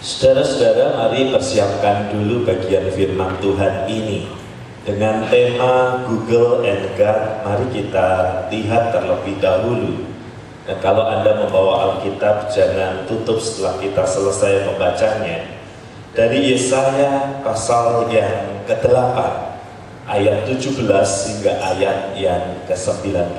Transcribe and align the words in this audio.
Saudara-saudara, 0.00 0.96
mari 0.96 1.28
persiapkan 1.28 2.08
dulu 2.08 2.48
bagian 2.48 2.88
firman 2.88 3.36
Tuhan 3.36 3.84
ini. 3.84 4.32
Dengan 4.80 5.28
tema 5.28 6.00
Google 6.08 6.64
and 6.64 6.96
God, 6.96 7.44
mari 7.44 7.68
kita 7.68 8.08
lihat 8.48 8.96
terlebih 8.96 9.36
dahulu. 9.44 10.08
Dan 10.64 10.80
kalau 10.80 11.04
Anda 11.04 11.44
membawa 11.44 11.92
Alkitab, 11.92 12.48
jangan 12.48 13.04
tutup 13.04 13.36
setelah 13.44 13.76
kita 13.76 14.00
selesai 14.08 14.72
membacanya. 14.72 15.44
Dari 16.16 16.48
Yesaya 16.48 17.44
pasal 17.44 18.08
yang 18.08 18.64
ke-8, 18.64 19.16
ayat 20.08 20.48
17 20.48 20.80
hingga 21.28 21.52
ayat 21.76 22.16
yang 22.16 22.64
ke-19. 22.64 23.36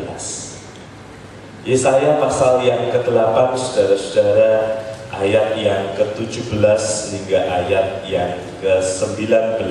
Yesaya 1.65 2.21
pasal 2.21 2.61
yang 2.61 2.93
ke-8, 2.93 3.57
saudara-saudara, 3.57 4.80
ayat 5.21 5.53
yang 5.53 5.93
ke-17 5.93 6.81
hingga 7.13 7.39
ayat 7.45 8.01
yang 8.09 8.33
ke-19. 8.57 9.69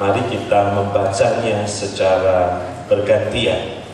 Mari 0.00 0.22
kita 0.26 0.60
membacanya 0.74 1.62
secara 1.70 2.58
bergantian. 2.90 3.86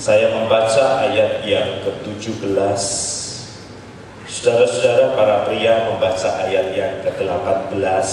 Saya 0.00 0.32
membaca 0.32 1.04
ayat 1.04 1.44
yang 1.44 1.84
ke-17. 1.84 2.48
Saudara-saudara 4.30 5.12
para 5.18 5.36
pria 5.44 5.92
membaca 5.92 6.28
ayat 6.48 6.72
yang 6.72 7.04
ke-18 7.04 8.08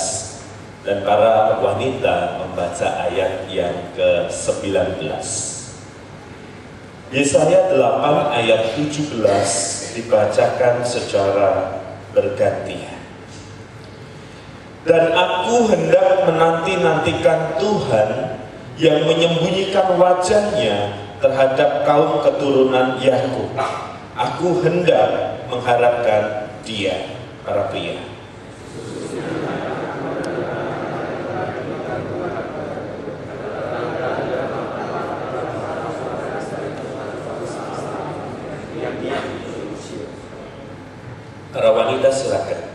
dan 0.83 0.97
para 1.07 1.55
wanita 1.63 2.43
membaca 2.43 2.87
ayat 3.07 3.47
yang 3.47 3.95
ke-19. 3.95 5.07
Yesaya 7.07 7.71
8 7.71 8.35
ayat 8.35 8.75
17 8.75 9.15
dibacakan 9.95 10.83
secara 10.83 11.76
bergantian. 12.17 12.97
Dan 14.89 15.13
aku 15.13 15.69
hendak 15.69 16.25
menanti-nantikan 16.25 17.61
Tuhan 17.61 18.09
yang 18.81 19.05
menyembunyikan 19.05 19.93
wajahnya 20.01 20.97
terhadap 21.21 21.85
kaum 21.85 22.25
keturunan 22.25 22.97
Yakub. 22.97 23.53
Aku 24.17 24.65
hendak 24.65 25.37
mengharapkan 25.45 26.49
dia, 26.65 27.21
para 27.45 27.69
pria. 27.69 28.01
Para 41.57 41.73
wanita 41.73 42.13
silakan. 42.13 42.69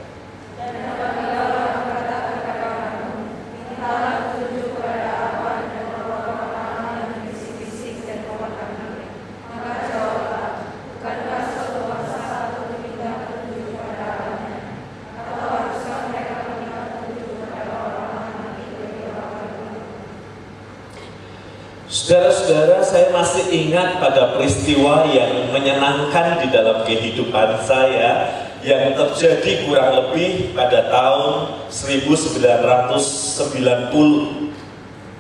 Saudara-saudara, 21.87 22.83
saya 22.83 23.15
masih 23.15 23.47
ingat 23.47 24.03
pada 24.03 24.35
peristiwa 24.35 25.07
yang 25.07 25.55
menyenangkan 25.55 26.43
di 26.43 26.51
dalam 26.51 26.83
kehidupan 26.83 27.63
saya 27.63 28.42
yang 28.63 28.95
terjadi 28.95 29.67
kurang 29.67 29.95
lebih 29.99 30.55
pada 30.55 30.87
tahun 30.91 31.47
1990. 31.69 34.53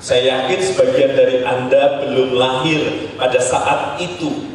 Saya 0.02 0.46
yakin 0.46 0.60
sebagian 0.62 1.14
dari 1.14 1.46
Anda 1.46 2.02
belum 2.02 2.34
lahir 2.34 2.80
pada 3.14 3.38
saat 3.38 4.02
itu. 4.02 4.50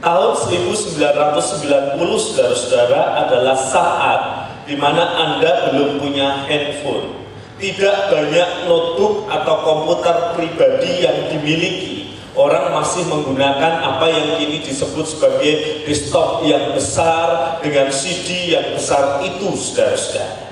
Tahun 0.00 0.32
1990, 0.36 2.00
saudara-saudara, 2.00 3.00
adalah 3.26 3.56
saat 3.56 4.20
di 4.64 4.76
mana 4.76 5.04
Anda 5.16 5.72
belum 5.72 6.00
punya 6.00 6.48
handphone 6.48 7.16
tidak 7.56 8.12
banyak 8.12 8.68
notebook 8.68 9.32
atau 9.32 9.54
komputer 9.64 10.16
pribadi 10.36 11.08
yang 11.08 11.16
dimiliki. 11.32 12.05
Orang 12.36 12.68
masih 12.76 13.08
menggunakan 13.08 13.80
apa 13.80 14.12
yang 14.12 14.36
kini 14.36 14.60
disebut 14.60 15.08
sebagai 15.08 15.88
desktop 15.88 16.44
yang 16.44 16.76
besar 16.76 17.56
dengan 17.64 17.88
CD 17.88 18.52
yang 18.52 18.76
besar 18.76 19.24
itu, 19.24 19.56
saudara-saudara. 19.56 20.44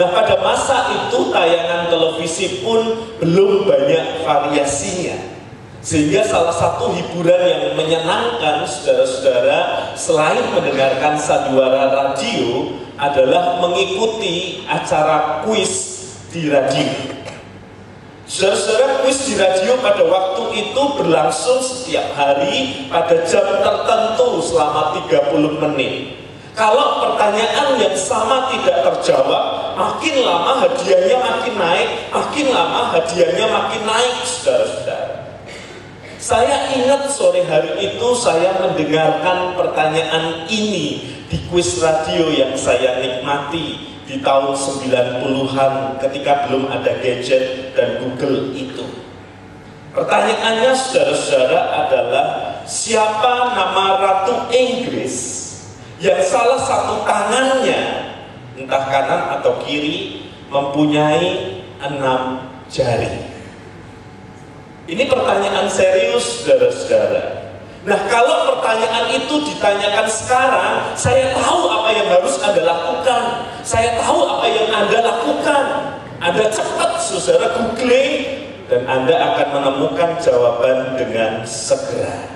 Nah, 0.00 0.08
pada 0.16 0.40
masa 0.40 0.88
itu 0.96 1.28
tayangan 1.28 1.92
televisi 1.92 2.64
pun 2.64 3.04
belum 3.20 3.68
banyak 3.68 4.24
variasinya. 4.24 5.30
Sehingga 5.84 6.24
salah 6.24 6.56
satu 6.56 6.92
hiburan 6.96 7.40
yang 7.44 7.64
menyenangkan 7.76 8.64
saudara-saudara 8.64 9.92
selain 10.00 10.44
mendengarkan 10.56 11.20
saduara 11.20 11.88
radio 11.92 12.80
adalah 12.96 13.60
mengikuti 13.60 14.64
acara 14.68 15.44
kuis 15.44 16.00
di 16.32 16.48
radio. 16.48 17.19
Saudara-saudara, 18.30 19.02
kuis 19.02 19.26
di 19.26 19.34
radio 19.34 19.74
pada 19.82 20.06
waktu 20.06 20.62
itu 20.62 20.82
berlangsung 20.94 21.58
setiap 21.58 22.14
hari 22.14 22.86
pada 22.86 23.26
jam 23.26 23.42
tertentu 23.42 24.38
selama 24.38 24.94
30 25.02 25.58
menit. 25.58 26.14
Kalau 26.54 27.02
pertanyaan 27.02 27.74
yang 27.82 27.96
sama 27.98 28.46
tidak 28.54 28.86
terjawab, 28.86 29.74
makin 29.74 30.22
lama 30.22 30.62
hadiahnya 30.62 31.18
makin 31.18 31.54
naik, 31.58 31.90
makin 32.14 32.46
lama 32.54 32.94
hadiahnya 32.94 33.50
makin 33.50 33.82
naik, 33.82 34.14
saudara-saudara. 34.22 35.14
Saya 36.22 36.70
ingat 36.70 37.10
sore 37.10 37.42
hari 37.42 37.82
itu 37.82 38.08
saya 38.14 38.62
mendengarkan 38.62 39.58
pertanyaan 39.58 40.46
ini 40.46 41.02
di 41.26 41.38
kuis 41.50 41.82
radio 41.82 42.30
yang 42.30 42.54
saya 42.54 43.02
nikmati 43.02 43.90
di 44.10 44.18
tahun 44.18 44.58
90-an 44.58 46.02
ketika 46.02 46.50
belum 46.50 46.66
ada 46.66 46.98
gadget 46.98 47.70
dan 47.78 48.02
Google 48.02 48.50
itu. 48.58 48.82
Pertanyaannya 49.94 50.74
saudara-saudara 50.74 51.86
adalah 51.86 52.26
siapa 52.66 53.54
nama 53.54 54.02
Ratu 54.02 54.50
Inggris 54.50 55.14
yang 56.02 56.18
salah 56.26 56.58
satu 56.58 57.06
tangannya 57.06 58.10
entah 58.58 58.84
kanan 58.90 59.22
atau 59.38 59.62
kiri 59.62 60.26
mempunyai 60.50 61.62
enam 61.78 62.50
jari. 62.66 63.30
Ini 64.90 65.06
pertanyaan 65.06 65.70
serius 65.70 66.42
saudara-saudara. 66.42 67.39
Nah 67.80 67.96
kalau 68.12 68.52
pertanyaan 68.52 69.08
itu 69.08 69.40
ditanyakan 69.40 70.04
sekarang, 70.04 70.92
saya 70.92 71.32
tahu 71.32 71.64
apa 71.64 71.88
yang 71.96 72.12
harus 72.12 72.36
Anda 72.44 72.60
lakukan. 72.68 73.22
Saya 73.64 73.96
tahu 73.96 74.20
apa 74.20 74.46
yang 74.52 74.68
Anda 74.68 74.98
lakukan. 75.00 75.64
Anda 76.20 76.44
cepat 76.52 77.00
saudara 77.00 77.56
googling 77.56 78.44
dan 78.68 78.84
Anda 78.84 79.16
akan 79.16 79.48
menemukan 79.56 80.20
jawaban 80.20 81.00
dengan 81.00 81.40
segera. 81.48 82.28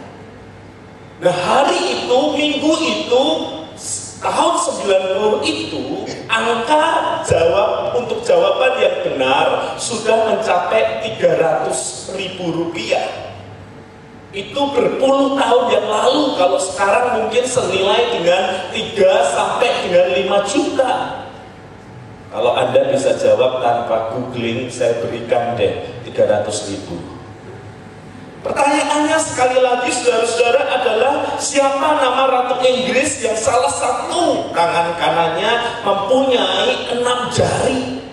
Nah 1.20 1.36
hari 1.36 1.92
itu, 1.92 2.18
minggu 2.40 2.72
itu, 2.80 3.24
tahun 4.24 4.54
90 4.56 5.44
itu, 5.44 6.08
angka 6.24 7.20
jawab 7.28 7.92
untuk 8.00 8.24
jawaban 8.24 8.80
yang 8.80 8.96
benar 9.04 9.76
sudah 9.76 10.32
mencapai 10.32 11.04
300 11.04 12.16
ribu 12.16 12.48
rupiah 12.48 13.33
itu 14.34 14.60
berpuluh 14.74 15.38
tahun 15.38 15.64
yang 15.70 15.86
lalu 15.86 16.34
kalau 16.34 16.58
sekarang 16.58 17.22
mungkin 17.22 17.46
senilai 17.46 18.18
dengan 18.18 18.66
3 18.74 19.30
sampai 19.30 19.70
dengan 19.86 20.06
5 20.42 20.50
juta. 20.50 20.92
Kalau 22.34 22.50
anda 22.58 22.90
bisa 22.90 23.14
jawab 23.14 23.62
tanpa 23.62 24.10
googling 24.10 24.66
saya 24.66 24.98
berikan 25.06 25.54
deh 25.54 25.86
300 26.02 26.50
ribu. 26.66 26.98
Pertanyaannya 28.42 29.18
sekali 29.22 29.56
lagi 29.62 29.88
saudara-saudara 29.88 30.62
adalah 30.68 31.14
siapa 31.40 31.96
nama 31.96 32.28
Ratu 32.28 32.60
Inggris 32.60 33.24
yang 33.24 33.38
salah 33.38 33.72
satu 33.72 34.52
tangan 34.52 34.98
kanannya 35.00 35.80
mempunyai 35.80 36.92
enam 36.92 37.32
jari 37.32 38.03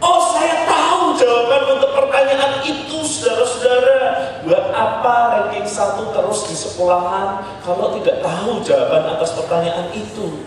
oh 0.00 0.20
saya 0.32 0.64
tahu 0.64 1.16
jawaban 1.16 1.78
untuk 1.78 1.90
pertanyaan 1.96 2.64
itu 2.64 2.98
saudara-saudara 3.04 4.00
Buat 4.40 4.72
apa 4.72 5.14
ranking 5.36 5.68
satu 5.68 6.16
terus 6.16 6.48
di 6.48 6.56
sekolahan 6.56 7.44
kalau 7.60 7.92
tidak 8.00 8.24
tahu 8.24 8.64
jawaban 8.64 9.12
atas 9.12 9.36
pertanyaan 9.36 9.92
itu? 9.92 10.40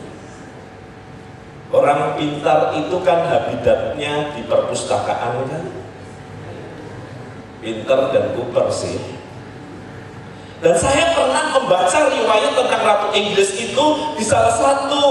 Orang 1.69 2.17
pintar 2.17 2.73
itu 2.73 2.97
kan 3.05 3.21
habitatnya 3.29 4.33
di 4.33 4.41
perpustakaan 4.50 5.45
kan? 5.45 5.65
Pintar 7.61 8.09
dan 8.09 8.33
kuper 8.33 8.67
sih. 8.73 8.97
Dan 10.57 10.73
saya 10.73 11.13
pernah 11.13 11.53
membaca 11.53 12.00
riwayat 12.09 12.53
tentang 12.55 12.81
Ratu 12.81 13.09
Inggris 13.13 13.51
itu 13.55 13.85
di 14.17 14.23
salah 14.25 14.53
satu 14.57 15.05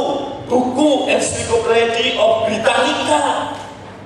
buku 0.51 1.07
Encyclopedia 1.07 2.19
of 2.19 2.51
Britannica. 2.51 3.53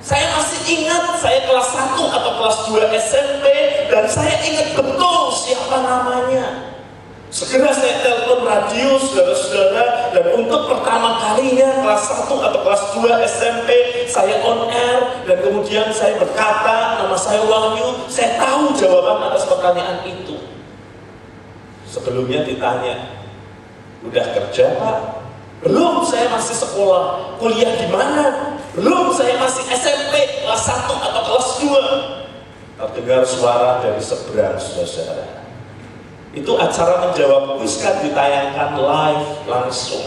Saya 0.07 0.39
masih 0.39 0.63
ingat 0.71 1.19
saya 1.19 1.51
kelas 1.51 1.75
1 1.75 1.99
atau 1.99 2.33
kelas 2.39 2.59
2 2.71 2.95
SMP 2.95 3.47
dan 3.91 4.07
saya 4.07 4.39
ingat 4.39 4.79
betul 4.79 5.35
siapa 5.35 5.83
namanya. 5.83 6.79
Segera 7.27 7.75
saya 7.75 8.07
telepon 8.07 8.47
radio 8.47 9.03
saudara-saudara 9.03 10.15
dan 10.15 10.25
untuk 10.39 10.71
pertama 10.71 11.19
kalinya 11.19 11.83
kelas 11.83 12.23
1 12.23 12.39
atau 12.39 12.59
kelas 12.63 12.83
2 12.95 13.03
SMP 13.27 13.71
saya 14.07 14.47
on 14.47 14.71
air 14.71 15.27
dan 15.27 15.43
kemudian 15.43 15.91
saya 15.91 16.15
berkata 16.23 17.03
nama 17.03 17.19
saya 17.19 17.43
Wahyu, 17.43 18.07
saya 18.07 18.39
tahu 18.39 18.79
jawaban 18.79 19.27
atas 19.27 19.43
pertanyaan 19.51 20.07
itu. 20.07 20.39
Sebelumnya 21.83 22.47
ditanya, 22.47 23.27
udah 24.07 24.27
kerja 24.39 24.71
pak? 24.79 24.99
Belum, 25.67 26.07
saya 26.07 26.31
masih 26.31 26.55
sekolah. 26.55 27.35
Kuliah 27.43 27.75
di 27.75 27.91
mana? 27.91 28.56
Belum, 28.77 29.09
saya 29.17 29.41
masih 29.41 29.65
SMP 29.73 30.45
kelas 30.45 30.63
1 30.69 30.85
atau 30.93 31.23
kelas 31.25 31.49
2. 31.65 32.77
Terdengar 32.77 33.25
suara 33.25 33.81
dari 33.81 34.05
seberang 34.05 34.61
saudara-saudara 34.61 35.49
itu 36.37 36.53
acara 36.61 37.09
menjawab 37.09 37.57
kuis 37.57 37.81
kan 37.81 37.97
ditayangkan 38.05 38.77
live 38.77 39.49
langsung. 39.49 40.05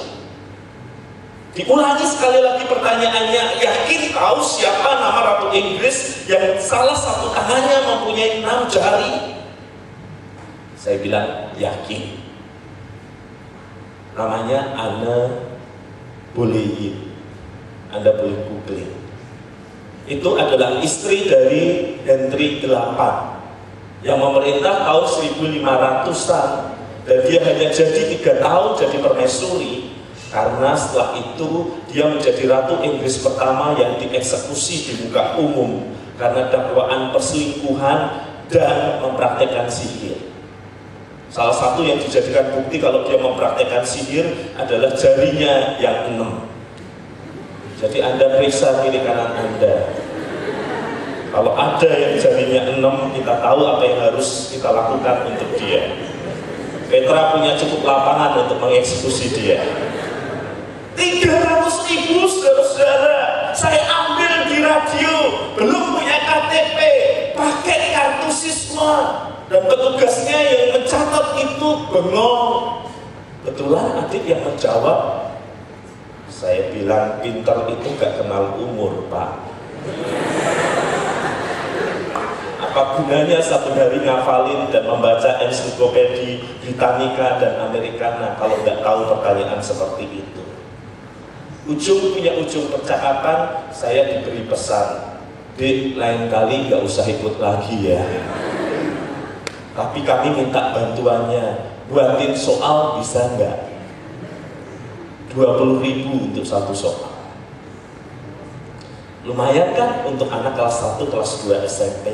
Diulangi 1.58 2.06
sekali 2.06 2.46
lagi 2.46 2.70
pertanyaannya, 2.70 3.58
yakin 3.58 4.14
tahu 4.14 4.38
siapa 4.46 5.02
nama 5.02 5.20
Ratu 5.26 5.50
Inggris 5.50 6.30
yang 6.30 6.62
salah 6.62 6.94
satu 6.94 7.34
tangannya 7.34 7.82
mempunyai 7.90 8.46
enam 8.46 8.70
jari? 8.70 9.42
Saya 10.78 11.02
bilang, 11.02 11.50
yakin. 11.58 12.22
Namanya 14.14 14.78
Anna 14.78 15.50
Boleyn. 16.38 17.09
Anda 17.90 18.14
boleh 18.18 18.38
googling. 18.46 18.92
Itu 20.10 20.38
adalah 20.38 20.82
istri 20.82 21.30
dari 21.30 21.98
Henry 22.06 22.62
VIII 22.62 23.12
yang 24.02 24.18
memerintah 24.18 24.88
tahun 24.88 25.06
1500-an 25.06 26.50
dan 27.06 27.18
dia 27.26 27.40
hanya 27.42 27.68
jadi 27.74 28.02
tiga 28.16 28.38
tahun 28.40 28.80
jadi 28.80 28.98
permaisuri 29.02 29.90
karena 30.30 30.78
setelah 30.78 31.18
itu 31.18 31.82
dia 31.90 32.06
menjadi 32.06 32.44
ratu 32.46 32.78
Inggris 32.86 33.18
pertama 33.18 33.74
yang 33.76 33.98
dieksekusi 33.98 34.76
di 34.86 34.94
muka 35.06 35.34
umum 35.42 35.90
karena 36.22 36.54
dakwaan 36.54 37.10
perselingkuhan 37.10 38.30
dan 38.50 39.02
mempraktekkan 39.02 39.66
sihir. 39.66 40.22
Salah 41.30 41.54
satu 41.54 41.86
yang 41.86 42.02
dijadikan 42.02 42.54
bukti 42.54 42.82
kalau 42.82 43.06
dia 43.06 43.18
mempraktekkan 43.18 43.86
sihir 43.86 44.54
adalah 44.58 44.94
jarinya 44.94 45.78
yang 45.82 46.14
enam. 46.14 46.46
Jadi 47.80 48.04
Anda 48.04 48.36
periksa 48.36 48.84
kiri 48.84 49.08
kanan 49.08 49.40
Anda, 49.40 49.88
kalau 51.32 51.56
ada 51.56 51.88
yang 51.96 52.20
jadinya 52.20 52.76
enam, 52.76 53.16
kita 53.16 53.40
tahu 53.40 53.62
apa 53.64 53.84
yang 53.88 54.00
harus 54.04 54.52
kita 54.52 54.68
lakukan 54.68 55.32
untuk 55.32 55.48
dia. 55.56 55.96
Petra 56.92 57.32
punya 57.32 57.56
cukup 57.56 57.88
lapangan 57.88 58.44
untuk 58.44 58.60
mengeksekusi 58.60 59.32
dia. 59.32 59.64
300 61.00 61.88
ribu 61.88 62.28
saudara-saudara, 62.28 63.56
saya 63.56 63.80
ambil 63.88 64.34
di 64.52 64.58
radio, 64.60 65.14
belum 65.56 65.96
punya 65.96 66.18
KTP, 66.28 66.78
pakai 67.32 67.96
kartu 67.96 68.28
siswa, 68.34 68.96
dan 69.48 69.64
petugasnya 69.72 70.36
yang 70.36 70.82
mencatat 70.82 71.26
itu 71.40 71.70
bengong. 71.96 72.84
Betulan 73.48 74.04
adik 74.04 74.28
yang 74.28 74.44
menjawab, 74.44 75.29
saya 76.30 76.70
bilang 76.72 77.20
pinter 77.20 77.58
itu 77.74 77.88
gak 77.98 78.22
kenal 78.22 78.54
umur 78.62 79.10
pak 79.10 79.50
apa 82.70 83.02
gunanya 83.02 83.42
satu 83.42 83.74
hari 83.74 83.98
ngafalin 84.06 84.70
dan 84.70 84.86
membaca 84.86 85.42
ensiklopedia 85.42 86.38
Britannica 86.62 87.42
dan 87.42 87.66
Americana 87.66 88.38
kalau 88.38 88.62
nggak 88.62 88.86
tahu 88.86 89.10
pertanyaan 89.10 89.58
seperti 89.58 90.22
itu. 90.22 90.44
Ujung 91.66 92.14
punya 92.14 92.38
ujung 92.38 92.70
percakapan, 92.70 93.68
saya 93.74 94.06
diberi 94.06 94.46
pesan, 94.46 95.18
di 95.58 95.98
lain 95.98 96.30
kali 96.30 96.70
nggak 96.70 96.82
usah 96.86 97.10
ikut 97.10 97.42
lagi 97.42 97.90
ya. 97.90 98.02
Tapi 99.74 100.06
kami 100.06 100.28
minta 100.38 100.70
bantuannya, 100.70 101.74
buatin 101.90 102.38
soal 102.38 103.02
bisa 103.02 103.34
nggak? 103.34 103.69
20 105.34 105.86
ribu 105.86 106.32
untuk 106.32 106.46
satu 106.46 106.74
soal. 106.74 107.12
Lumayan 109.28 109.76
kan 109.78 110.08
untuk 110.08 110.32
anak 110.32 110.56
kelas 110.58 110.98
1, 110.98 111.06
kelas 111.06 111.32
2 111.46 111.70
SMP? 111.70 112.06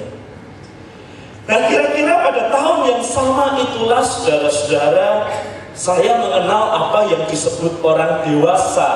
Dan 1.45 1.69
kira-kira 1.69 2.25
pada 2.25 2.49
tahun 2.49 2.79
yang 2.89 3.03
sama 3.05 3.53
itulah 3.61 4.01
saudara-saudara 4.01 5.29
saya 5.75 6.17
mengenal 6.17 6.71
apa 6.71 7.11
yang 7.11 7.27
disebut 7.29 7.83
orang 7.83 8.23
dewasa 8.25 8.89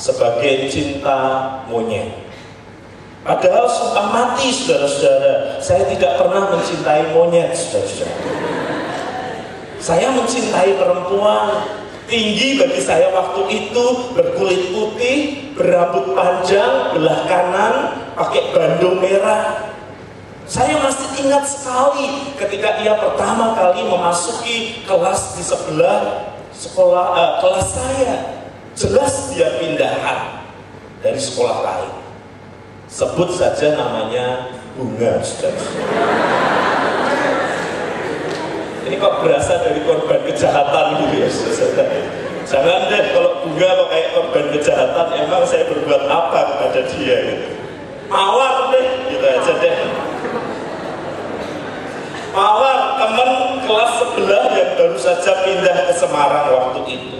sebagai 0.00 0.66
cinta 0.72 1.44
monyet. 1.68 2.08
Padahal 3.20 3.68
sumpah 3.68 4.06
mati 4.10 4.48
saudara-saudara, 4.48 5.60
saya 5.60 5.84
tidak 5.92 6.16
pernah 6.16 6.50
mencintai 6.56 7.12
monyet 7.12 7.52
saudara-saudara. 7.52 8.16
Saya 9.76 10.08
mencintai 10.16 10.78
perempuan, 10.80 11.68
tinggi 12.06 12.58
bagi 12.58 12.80
saya 12.82 13.10
waktu 13.12 13.42
itu, 13.50 13.84
berkulit 14.14 14.72
putih, 14.72 15.18
berambut 15.58 16.14
panjang, 16.14 16.94
belah 16.94 17.20
kanan, 17.26 17.74
pakai 18.14 18.54
bandung 18.54 19.02
merah, 19.02 19.74
saya 20.46 20.78
masih 20.78 21.26
ingat 21.26 21.42
sekali 21.42 22.30
ketika 22.38 22.78
ia 22.78 22.94
pertama 22.94 23.58
kali 23.58 23.82
memasuki 23.82 24.86
kelas 24.86 25.34
di 25.34 25.42
sebelah 25.42 26.30
sekolah 26.54 27.06
uh, 27.18 27.32
kelas 27.42 27.68
saya. 27.74 28.16
Jelas 28.76 29.32
dia 29.34 29.56
pindahan 29.58 30.46
dari 31.02 31.18
sekolah 31.18 31.58
lain. 31.66 31.92
Sebut 32.86 33.34
saja 33.34 33.74
namanya 33.74 34.54
Bunga, 34.76 35.24
saudara. 35.24 35.64
Ini 38.86 38.94
kok 39.00 39.14
berasal 39.24 39.64
dari 39.64 39.80
korban 39.82 40.15
kejahatan 40.36 41.00
gitu 41.00 41.16
ya. 41.24 41.30
Jangan 42.46 42.92
deh 42.92 43.02
kalau 43.10 43.42
bunga 43.42 43.90
kayak 43.90 44.08
korban 44.14 44.46
kejahatan, 44.54 45.06
emang 45.18 45.42
saya 45.48 45.64
berbuat 45.66 46.04
apa 46.06 46.40
kepada 46.54 46.80
dia 46.92 47.16
gitu. 47.26 47.48
Mawar 48.06 48.70
deh, 48.70 48.86
gitu 49.10 49.24
aja 49.24 49.52
deh. 49.58 49.74
Mawar 52.30 53.00
teman 53.00 53.30
kelas 53.64 53.92
sebelah 53.98 54.44
yang 54.54 54.70
baru 54.76 54.98
saja 55.00 55.32
pindah 55.42 55.90
ke 55.90 55.94
Semarang 55.96 56.46
waktu 56.52 56.80
itu. 56.86 57.18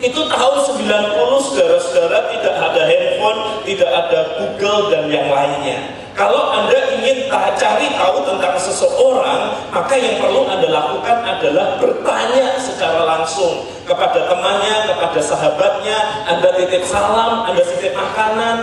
Itu 0.00 0.20
tahun 0.32 0.56
90 0.64 1.44
saudara-saudara 1.44 2.32
tidak 2.32 2.56
ada 2.56 2.82
handphone, 2.88 3.40
tidak 3.68 3.90
ada 3.92 4.20
Google 4.40 4.88
dan 4.88 5.12
yang 5.12 5.28
lainnya. 5.28 5.99
Kalau 6.20 6.52
Anda 6.52 7.00
ingin 7.00 7.32
cari 7.32 7.96
tahu 7.96 8.28
tentang 8.28 8.52
seseorang, 8.60 9.56
maka 9.72 9.96
yang 9.96 10.20
perlu 10.20 10.44
Anda 10.52 10.68
lakukan 10.68 11.16
adalah 11.16 11.80
bertanya 11.80 12.60
secara 12.60 13.08
langsung 13.08 13.64
kepada 13.88 14.28
temannya, 14.28 14.84
kepada 14.84 15.16
sahabatnya, 15.16 16.28
Anda 16.28 16.52
titip 16.60 16.84
salam, 16.84 17.48
Anda 17.48 17.64
titip 17.64 17.96
makanan, 17.96 18.56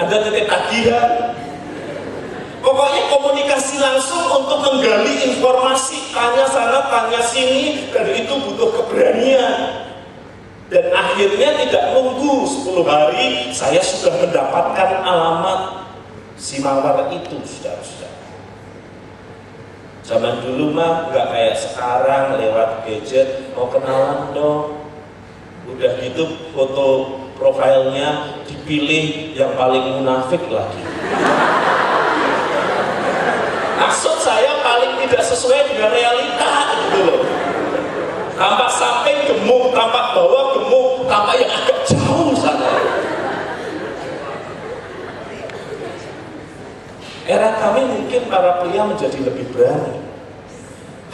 Anda 0.00 0.16
titip 0.24 0.48
tagihan, 0.48 1.36
Pokoknya 2.64 3.12
komunikasi 3.12 3.76
langsung 3.76 4.24
untuk 4.40 4.64
menggali 4.64 5.28
informasi, 5.28 6.16
tanya 6.16 6.48
sana, 6.48 6.88
tanya 6.88 7.20
sini, 7.20 7.92
dan 7.92 8.08
itu 8.08 8.32
butuh 8.32 8.80
keberanian. 8.80 9.84
Dan 10.72 10.88
akhirnya 10.88 11.60
tidak 11.60 11.92
nunggu 11.92 12.48
10 12.48 12.88
hari, 12.88 13.52
saya 13.52 13.84
sudah 13.84 14.16
mendapatkan 14.16 15.04
alamat 15.04 15.83
si 16.38 16.62
mawar 16.62 17.10
itu, 17.10 17.38
saudara-saudara. 17.42 18.22
Zaman 20.04 20.44
dulu 20.44 20.76
mah 20.76 21.08
nggak 21.08 21.26
kayak 21.32 21.56
sekarang 21.56 22.36
lewat 22.36 22.84
gadget, 22.84 23.50
mau 23.56 23.72
kenalan 23.72 24.36
dong. 24.36 24.84
Udah 25.64 25.96
gitu 25.96 26.52
foto 26.52 27.24
profilnya 27.34 28.40
dipilih 28.46 29.34
yang 29.34 29.58
paling 29.58 30.00
munafik 30.00 30.40
lagi 30.48 30.80
maksud 33.74 34.16
saya 34.22 34.62
paling 34.62 34.96
tidak 35.04 35.22
sesuai 35.26 35.60
dengan 35.68 35.90
realita 35.90 36.52
gitu 36.78 36.98
loh 37.04 37.22
tampak 38.34 38.70
samping 38.70 39.18
gemuk, 39.30 39.70
tampak 39.70 40.10
bawah 40.16 40.58
gemuk, 40.58 41.06
tampak 41.06 41.34
yang 41.38 41.50
agak 41.52 41.78
jauh 41.86 42.34
sana 42.34 42.70
era 47.24 47.56
kami 47.60 47.82
mungkin 47.88 48.28
para 48.28 48.64
pria 48.64 48.82
menjadi 48.84 49.18
lebih 49.24 49.48
berani 49.52 50.00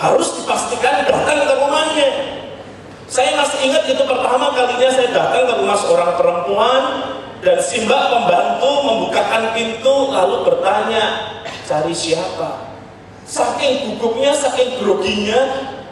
harus 0.00 0.42
dipastikan 0.42 1.06
datang 1.06 1.38
ke 1.44 1.54
rumahnya 1.58 2.30
pertama 4.30 4.54
kalinya 4.54 4.90
saya 4.94 5.08
datang 5.10 5.42
ke 5.42 5.54
rumah 5.58 5.74
seorang 5.74 6.12
perempuan 6.14 6.82
dan 7.42 7.58
si 7.58 7.82
mbak 7.82 8.14
pembantu 8.14 8.70
membukakan 8.86 9.50
pintu 9.56 10.14
lalu 10.14 10.46
bertanya, 10.46 11.34
cari 11.66 11.90
siapa? 11.90 12.70
Saking 13.26 13.98
gugupnya, 13.98 14.30
saking 14.30 14.78
groginya, 14.78 15.40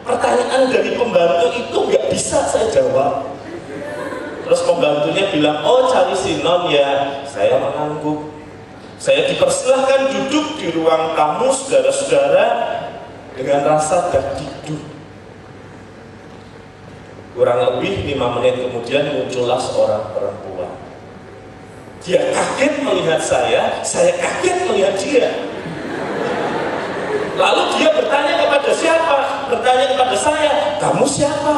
pertanyaan 0.07 0.71
dari 0.71 0.95
pembantu 0.95 1.51
itu 1.51 1.77
nggak 1.77 2.05
bisa 2.07 2.47
saya 2.47 2.71
jawab. 2.71 3.27
Terus 4.47 4.61
pembantunya 4.63 5.27
bilang, 5.35 5.59
oh 5.67 5.91
cari 5.91 6.15
si 6.15 6.39
non 6.39 6.71
ya. 6.71 7.19
Saya 7.27 7.59
mengangguk. 7.59 8.38
Saya 8.99 9.31
dipersilahkan 9.31 10.11
duduk 10.11 10.59
di 10.59 10.75
ruang 10.75 11.15
tamu 11.15 11.55
saudara-saudara 11.55 12.45
dengan 13.31 13.63
rasa 13.63 14.11
dagdikduk. 14.11 14.83
Kurang 17.31 17.59
lebih 17.63 18.03
lima 18.03 18.35
menit 18.35 18.59
kemudian 18.59 19.07
muncullah 19.15 19.55
seorang 19.55 20.03
perempuan. 20.11 20.75
Dia 22.03 22.27
kaget 22.35 22.83
melihat 22.83 23.23
saya, 23.23 23.79
saya 23.87 24.19
kaget 24.19 24.67
melihat 24.67 24.95
dia. 24.99 25.31
Lalu 27.39 27.61
dia 27.79 27.95
bertanya 27.95 28.33
kepada 28.43 28.71
siapa? 28.75 29.17
Bertanya 29.47 29.85
kepada 29.95 30.15
saya, 30.19 30.51
kamu 30.83 31.07
siapa? 31.07 31.55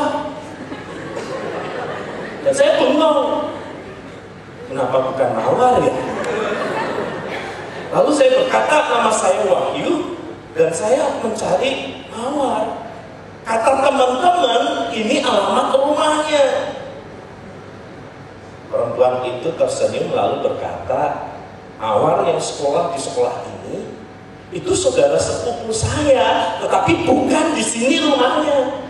Dan 2.45 2.53
saya 2.53 2.77
bengong. 2.77 3.49
Kenapa 4.69 4.97
bukan 5.09 5.29
Mawar 5.33 5.81
ya? 5.81 6.20
Lalu 7.91 8.09
saya 8.15 8.31
berkata 8.39 8.75
nama 8.87 9.11
saya 9.11 9.43
Wahyu 9.51 10.15
dan 10.55 10.71
saya 10.71 11.19
mencari 11.19 12.03
Mawar. 12.07 12.87
Kata 13.43 13.71
teman-teman, 13.83 14.93
ini 14.95 15.19
alamat 15.19 15.75
rumahnya. 15.75 16.45
Perempuan 18.71 19.27
itu 19.27 19.49
tersenyum 19.59 20.15
lalu 20.15 20.47
berkata, 20.47 21.35
Mawar 21.81 22.23
yang 22.23 22.39
sekolah 22.39 22.95
di 22.95 22.99
sekolah 23.01 23.43
ini 23.59 23.89
itu 24.51 24.71
saudara 24.75 25.15
sepupu 25.15 25.71
saya, 25.71 26.59
tetapi 26.63 27.07
bukan 27.07 27.55
di 27.55 27.63
sini 27.63 28.03
rumahnya. 28.03 28.87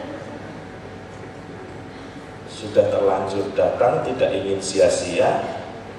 Sudah 2.50 2.86
terlanjur 2.90 3.50
datang, 3.58 4.06
tidak 4.06 4.30
ingin 4.30 4.62
sia-sia, 4.62 5.42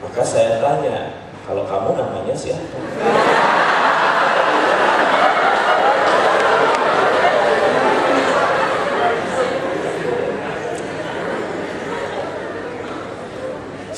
maka 0.02 0.22
saya 0.22 0.62
tanya, 0.62 1.21
kalau 1.42 1.66
kamu 1.66 1.90
namanya 1.98 2.34
siapa? 2.34 2.78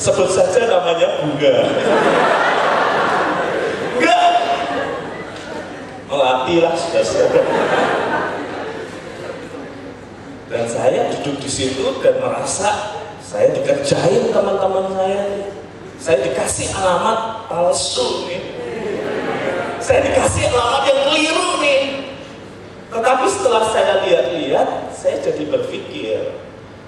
sebut 0.04 0.28
saja 0.28 0.68
namanya 0.68 1.08
bunga. 1.24 1.54
Enggak. 3.96 4.32
Melatih 6.12 6.58
lah 6.60 6.74
sudah 6.76 7.04
dan 10.54 10.70
saya 10.70 11.10
duduk 11.10 11.42
di 11.42 11.50
situ 11.50 11.82
dan 11.98 12.20
merasa 12.22 13.00
saya 13.18 13.50
dikerjain 13.56 14.30
teman-teman 14.30 14.86
saya. 14.94 15.50
Saya 15.98 16.20
dikasih 16.20 16.68
alamat 16.78 17.33
palsu 17.54 18.26
nih 18.26 18.42
saya 19.78 20.02
dikasih 20.11 20.50
alamat 20.50 20.82
yang 20.90 21.00
keliru 21.06 21.49
nih 21.62 21.82
tetapi 22.90 23.25
setelah 23.30 23.62
saya 23.70 24.02
lihat-lihat 24.02 24.90
saya 24.90 25.23
jadi 25.23 25.46
berpikir 25.46 26.34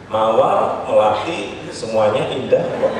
Mawar, 0.07 0.87
Melati, 0.87 1.67
semuanya 1.75 2.31
indah 2.31 2.63
kok. 2.63 2.95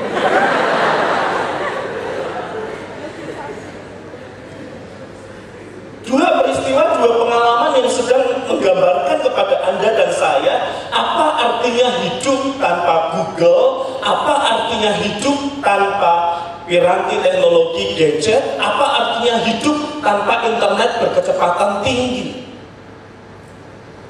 Dua 6.03 6.27
peristiwa, 6.43 6.83
dua 6.99 7.11
pengalaman 7.15 7.71
yang 7.79 7.87
sedang 7.87 8.43
menggambarkan 8.51 9.23
kepada 9.23 9.55
Anda 9.71 9.89
dan 9.95 10.11
saya 10.11 10.55
apa 10.91 11.25
artinya 11.47 11.87
hidup 12.03 12.59
tanpa 12.59 13.15
Google, 13.15 13.87
apa 14.03 14.33
artinya 14.43 14.91
hidup 14.99 15.63
tanpa 15.63 16.26
piranti 16.67 17.15
teknologi 17.23 17.95
gadget, 17.95 18.43
apa 18.59 18.85
artinya 18.85 19.35
hidup 19.47 19.77
tanpa 20.03 20.43
internet 20.45 21.01
berkecepatan 21.01 21.81
tinggi. 21.81 22.45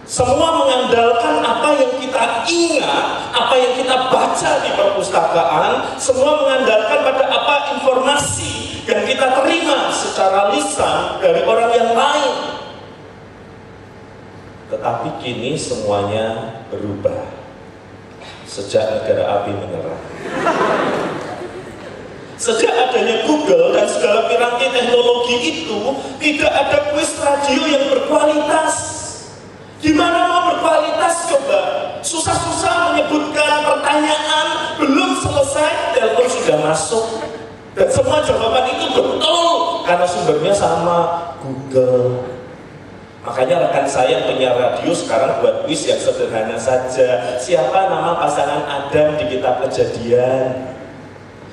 Semua 0.07 0.63
mengandalkan 0.63 1.43
apa 1.43 1.69
yang 1.77 1.91
kita 1.99 2.23
ingat, 2.47 3.05
apa 3.35 3.53
yang 3.59 3.73
kita 3.75 3.95
baca 4.07 4.51
di 4.63 4.69
perpustakaan, 4.73 5.71
semua 5.99 6.31
mengandalkan 6.41 6.99
pada 7.05 7.23
apa 7.27 7.55
informasi 7.77 8.81
yang 8.87 9.03
kita 9.03 9.35
terima 9.35 9.91
secara 9.91 10.55
lisan 10.55 11.19
dari 11.19 11.43
orang 11.43 11.71
yang 11.75 11.91
lain. 11.91 12.35
Tetapi 14.71 15.09
kini 15.19 15.59
semuanya 15.59 16.55
berubah 16.71 17.27
sejak 18.47 19.03
negara 19.03 19.43
api 19.43 19.51
menyerah. 19.51 19.99
Sejak 22.37 22.69
adanya 22.69 23.25
Google 23.25 23.73
dan 23.73 23.89
segala 23.89 24.29
piranti 24.29 24.69
teknologi 24.69 25.37
itu, 25.41 25.79
tidak 26.21 26.53
ada 26.53 26.77
kuis 26.93 27.17
radio 27.17 27.61
yang 27.65 27.85
berkualitas 27.89 28.97
Gimana 29.77 30.25
mau 30.25 30.41
berkualitas 30.49 31.29
coba? 31.29 31.61
Susah-susah 32.01 32.91
menyebutkan 32.93 33.61
pertanyaan, 33.61 34.47
belum 34.81 35.21
selesai, 35.21 35.93
telepon 35.93 36.25
sudah 36.25 36.57
masuk. 36.65 37.05
Dan 37.77 37.85
semua 37.93 38.25
jawaban 38.25 38.73
itu 38.73 38.89
betul, 38.89 39.85
karena 39.85 40.05
sumbernya 40.09 40.53
sama 40.57 41.29
Google. 41.45 42.25
Makanya 43.21 43.69
rekan 43.69 43.85
saya 43.85 44.25
punya 44.25 44.49
radio 44.57 44.89
sekarang 44.97 45.45
buat 45.45 45.69
kuis 45.69 45.85
yang 45.85 46.01
sederhana 46.01 46.57
saja. 46.57 47.37
Siapa 47.37 47.91
nama 47.91 48.17
pasangan 48.17 48.65
Adam 48.65 49.13
di 49.21 49.37
kitab 49.37 49.61
kejadian? 49.61 50.73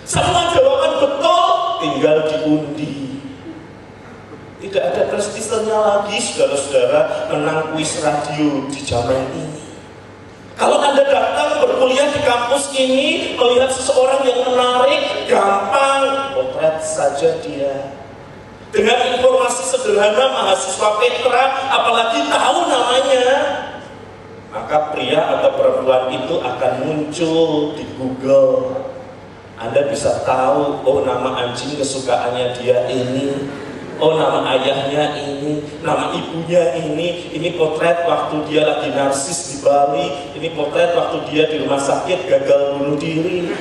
Semua 0.08 0.48
betul, 0.48 0.73
tinggal 1.84 2.24
diundi. 2.32 3.20
Tidak 4.64 4.80
ada 4.80 5.12
prestisenya 5.12 5.76
lagi 5.76 6.16
saudara-saudara 6.16 7.28
menang 7.28 7.76
kuis 7.76 8.00
radio 8.00 8.64
di 8.72 8.80
zaman 8.80 9.20
ini. 9.36 9.60
Kalau 10.56 10.80
Anda 10.80 11.04
datang 11.04 11.60
berkuliah 11.60 12.08
di 12.08 12.24
kampus 12.24 12.72
ini, 12.72 13.36
melihat 13.36 13.68
seseorang 13.68 14.24
yang 14.24 14.40
menarik, 14.48 15.28
gampang, 15.28 16.32
potret 16.32 16.80
saja 16.80 17.36
dia. 17.44 17.92
Dengan 18.72 19.18
informasi 19.18 19.62
sederhana 19.68 20.32
mahasiswa 20.32 20.90
Petra, 20.96 21.44
apalagi 21.68 22.24
tahu 22.26 22.58
namanya, 22.64 23.26
maka 24.48 24.94
pria 24.96 25.20
atau 25.38 25.50
perempuan 25.58 26.08
itu 26.14 26.34
akan 26.40 26.72
muncul 26.86 27.74
di 27.76 27.84
Google. 27.98 28.83
Anda 29.64 29.88
bisa 29.88 30.20
tahu, 30.28 30.84
oh 30.84 31.00
nama 31.08 31.40
anjing 31.40 31.80
kesukaannya 31.80 32.52
dia 32.60 32.84
ini, 32.92 33.48
Oh 34.02 34.18
nama 34.18 34.42
ayahnya 34.58 35.14
ini, 35.22 35.62
nama 35.78 36.10
ibunya 36.10 36.74
ini, 36.82 37.30
ini 37.30 37.54
potret 37.54 38.02
waktu 38.02 38.42
dia 38.50 38.66
lagi 38.66 38.90
narsis 38.90 39.54
di 39.54 39.56
Bali, 39.62 40.34
ini 40.34 40.50
potret 40.50 40.98
waktu 40.98 41.22
dia 41.30 41.46
di 41.46 41.62
rumah 41.62 41.78
sakit 41.78 42.26
gagal 42.26 42.74
bunuh 42.74 42.98
diri. 42.98 43.54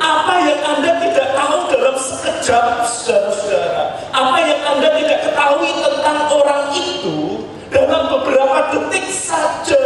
Apa 0.00 0.34
yang 0.40 0.60
Anda 0.64 0.92
tidak 1.04 1.28
tahu 1.36 1.56
dalam 1.76 1.96
sekejap, 2.00 2.88
saudara-saudara? 2.88 3.84
Apa 4.16 4.38
yang 4.40 4.60
Anda 4.64 4.88
tidak 4.96 5.18
ketahui 5.28 5.70
tentang 5.76 6.18
orang 6.32 6.64
itu 6.72 7.44
dalam 7.68 8.02
beberapa 8.08 8.58
detik 8.72 9.12
saja? 9.12 9.84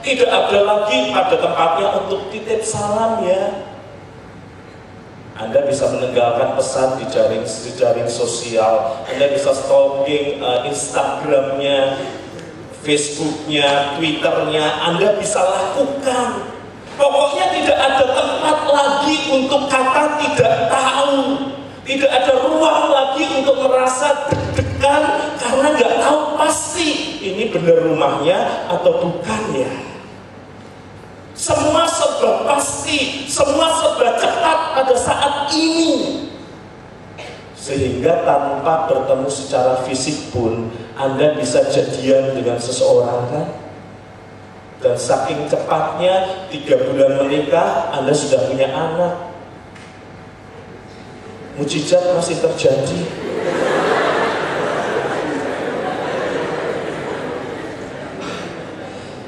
Tidak 0.00 0.24
ada 0.24 0.58
lagi 0.64 1.12
pada 1.12 1.36
tempatnya 1.36 2.00
untuk 2.00 2.32
titip 2.32 2.64
salam 2.64 3.20
ya. 3.28 3.76
Anda 5.38 5.62
bisa 5.70 5.86
meninggalkan 5.94 6.58
pesan 6.58 6.98
di 6.98 7.06
jaring 7.14 7.46
di 7.46 7.70
jaring 7.78 8.10
sosial. 8.10 9.06
Anda 9.06 9.30
bisa 9.30 9.54
stalking 9.54 10.42
uh, 10.42 10.66
Instagramnya, 10.66 11.94
Facebooknya, 12.82 13.94
Twitternya. 13.94 14.66
Anda 14.82 15.14
bisa 15.14 15.38
lakukan. 15.38 16.58
Pokoknya 16.98 17.54
tidak 17.54 17.78
ada 17.78 18.04
tempat 18.10 18.58
lagi 18.66 19.16
untuk 19.30 19.70
kata 19.70 20.18
tidak 20.18 20.54
tahu. 20.74 21.18
Tidak 21.86 22.10
ada 22.10 22.32
ruang 22.44 22.84
lagi 22.90 23.24
untuk 23.38 23.64
merasa 23.64 24.28
deg-degan 24.28 25.02
karena 25.40 25.66
nggak 25.72 25.94
tahu 26.04 26.18
pasti 26.36 27.16
ini 27.24 27.48
benar 27.48 27.80
rumahnya 27.80 28.68
atau 28.68 29.06
bukan 29.06 29.42
ya. 29.56 29.72
Semua 31.32 31.87
serba 32.18 32.42
pasti, 32.42 33.30
semua 33.30 33.70
serba 33.78 34.18
cepat 34.18 34.58
pada 34.74 34.94
saat 34.98 35.54
ini. 35.54 36.26
Sehingga 37.54 38.26
tanpa 38.26 38.90
bertemu 38.90 39.28
secara 39.30 39.86
fisik 39.86 40.34
pun 40.34 40.72
Anda 40.98 41.38
bisa 41.38 41.62
jadian 41.70 42.34
dengan 42.34 42.58
seseorang 42.58 43.30
kan? 43.30 43.46
Dan 44.78 44.94
saking 44.94 45.46
cepatnya, 45.50 46.46
tiga 46.50 46.78
bulan 46.90 47.22
menikah, 47.22 47.94
Anda 47.94 48.14
sudah 48.14 48.46
punya 48.50 48.70
anak. 48.70 49.14
Mujizat 51.58 52.14
masih 52.14 52.38
terjadi. 52.38 53.00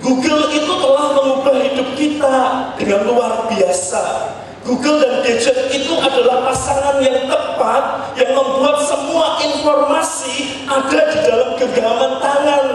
Google 0.01 0.50
dengan 2.91 3.07
luar 3.07 3.47
biasa. 3.47 4.35
Google 4.67 4.99
dan 4.99 5.23
gadget 5.23 5.71
itu 5.71 5.95
adalah 5.95 6.43
pasangan 6.51 6.99
yang 6.99 7.31
tepat 7.31 8.13
yang 8.19 8.35
membuat 8.35 8.83
semua 8.83 9.39
informasi 9.47 10.67
ada 10.67 11.01
di 11.15 11.19
dalam 11.23 11.55
genggaman 11.55 12.19
tangan. 12.19 12.67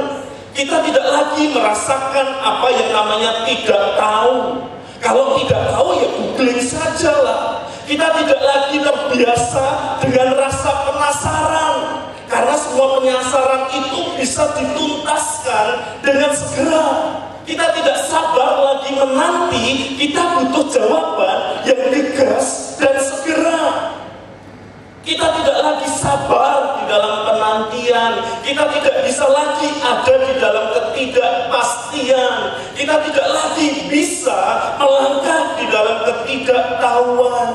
Kita 0.56 0.80
tidak 0.88 1.04
lagi 1.12 1.52
merasakan 1.52 2.28
apa 2.40 2.68
yang 2.72 2.90
namanya 2.96 3.44
tidak 3.44 4.00
tahu. 4.00 4.64
Kalau 5.04 5.36
tidak 5.44 5.62
tahu 5.76 6.00
ya 6.00 6.08
googling 6.16 6.64
sajalah. 6.64 7.68
Kita 7.84 8.08
tidak 8.16 8.40
lagi 8.40 8.80
terbiasa 8.80 9.66
dengan 10.00 10.32
rasa 10.40 10.72
penasaran. 10.88 11.76
Karena 12.32 12.56
semua 12.56 13.04
penyasaran 13.04 13.64
itu 13.84 14.16
bisa 14.16 14.48
dituntaskan 14.56 16.00
dengan 16.08 16.32
segera. 16.32 16.88
Kita 17.46 17.66
tidak 17.78 17.98
sabar 18.10 18.58
lagi 18.58 18.98
menanti, 18.98 19.94
kita 20.02 20.42
butuh 20.42 20.66
jawaban 20.74 21.62
yang 21.70 21.94
tegas 21.94 22.74
dan 22.82 22.98
segera. 22.98 23.94
Kita 25.06 25.30
tidak 25.30 25.58
lagi 25.62 25.86
sabar 25.94 26.82
di 26.82 26.84
dalam 26.90 27.16
penantian. 27.30 28.14
Kita 28.42 28.66
tidak 28.74 29.06
bisa 29.06 29.30
lagi 29.30 29.70
ada 29.78 30.14
di 30.26 30.34
dalam 30.42 30.66
ketidakpastian. 30.74 32.38
Kita 32.74 32.96
tidak 33.06 33.28
lagi 33.30 33.68
bisa 33.94 34.40
melangkah 34.82 35.62
di 35.62 35.66
dalam 35.70 35.98
ketidaktahuan. 36.02 37.50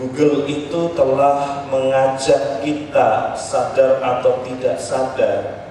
Google 0.00 0.48
itu 0.48 0.80
telah 0.96 1.68
mengajak 1.68 2.64
kita 2.64 3.36
sadar 3.36 4.00
atau 4.00 4.40
tidak 4.48 4.80
sadar 4.80 5.65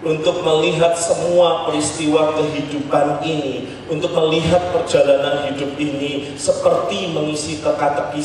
untuk 0.00 0.40
melihat 0.40 0.96
semua 0.96 1.68
peristiwa 1.68 2.32
kehidupan 2.32 3.20
ini, 3.20 3.68
untuk 3.92 4.16
melihat 4.16 4.72
perjalanan 4.72 5.44
hidup 5.52 5.76
ini 5.76 6.32
seperti 6.40 7.12
mengisi 7.12 7.60
teka-teki. 7.60 8.24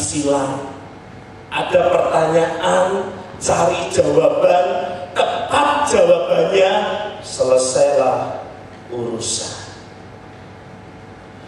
Ada 1.51 1.81
pertanyaan, 1.91 3.11
cari 3.39 3.91
jawaban, 3.91 4.65
tepat 5.11 5.87
jawabannya, 5.91 6.71
selesailah 7.19 8.43
urusan. 8.91 9.63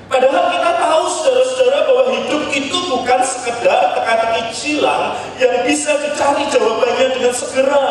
Padahal 0.07 0.45
kita 0.55 0.71
tahu 0.79 1.03
saudara-saudara 1.11 1.79
bahwa 1.83 2.03
hidup 2.15 2.43
itu 2.55 2.77
bukan 2.87 3.19
sekedar 3.23 3.95
teka-teki 3.95 4.43
silang 4.55 5.19
yang 5.39 5.67
bisa 5.67 5.91
dicari 5.99 6.47
jawabannya 6.47 7.07
dengan 7.15 7.33
segera. 7.35 7.87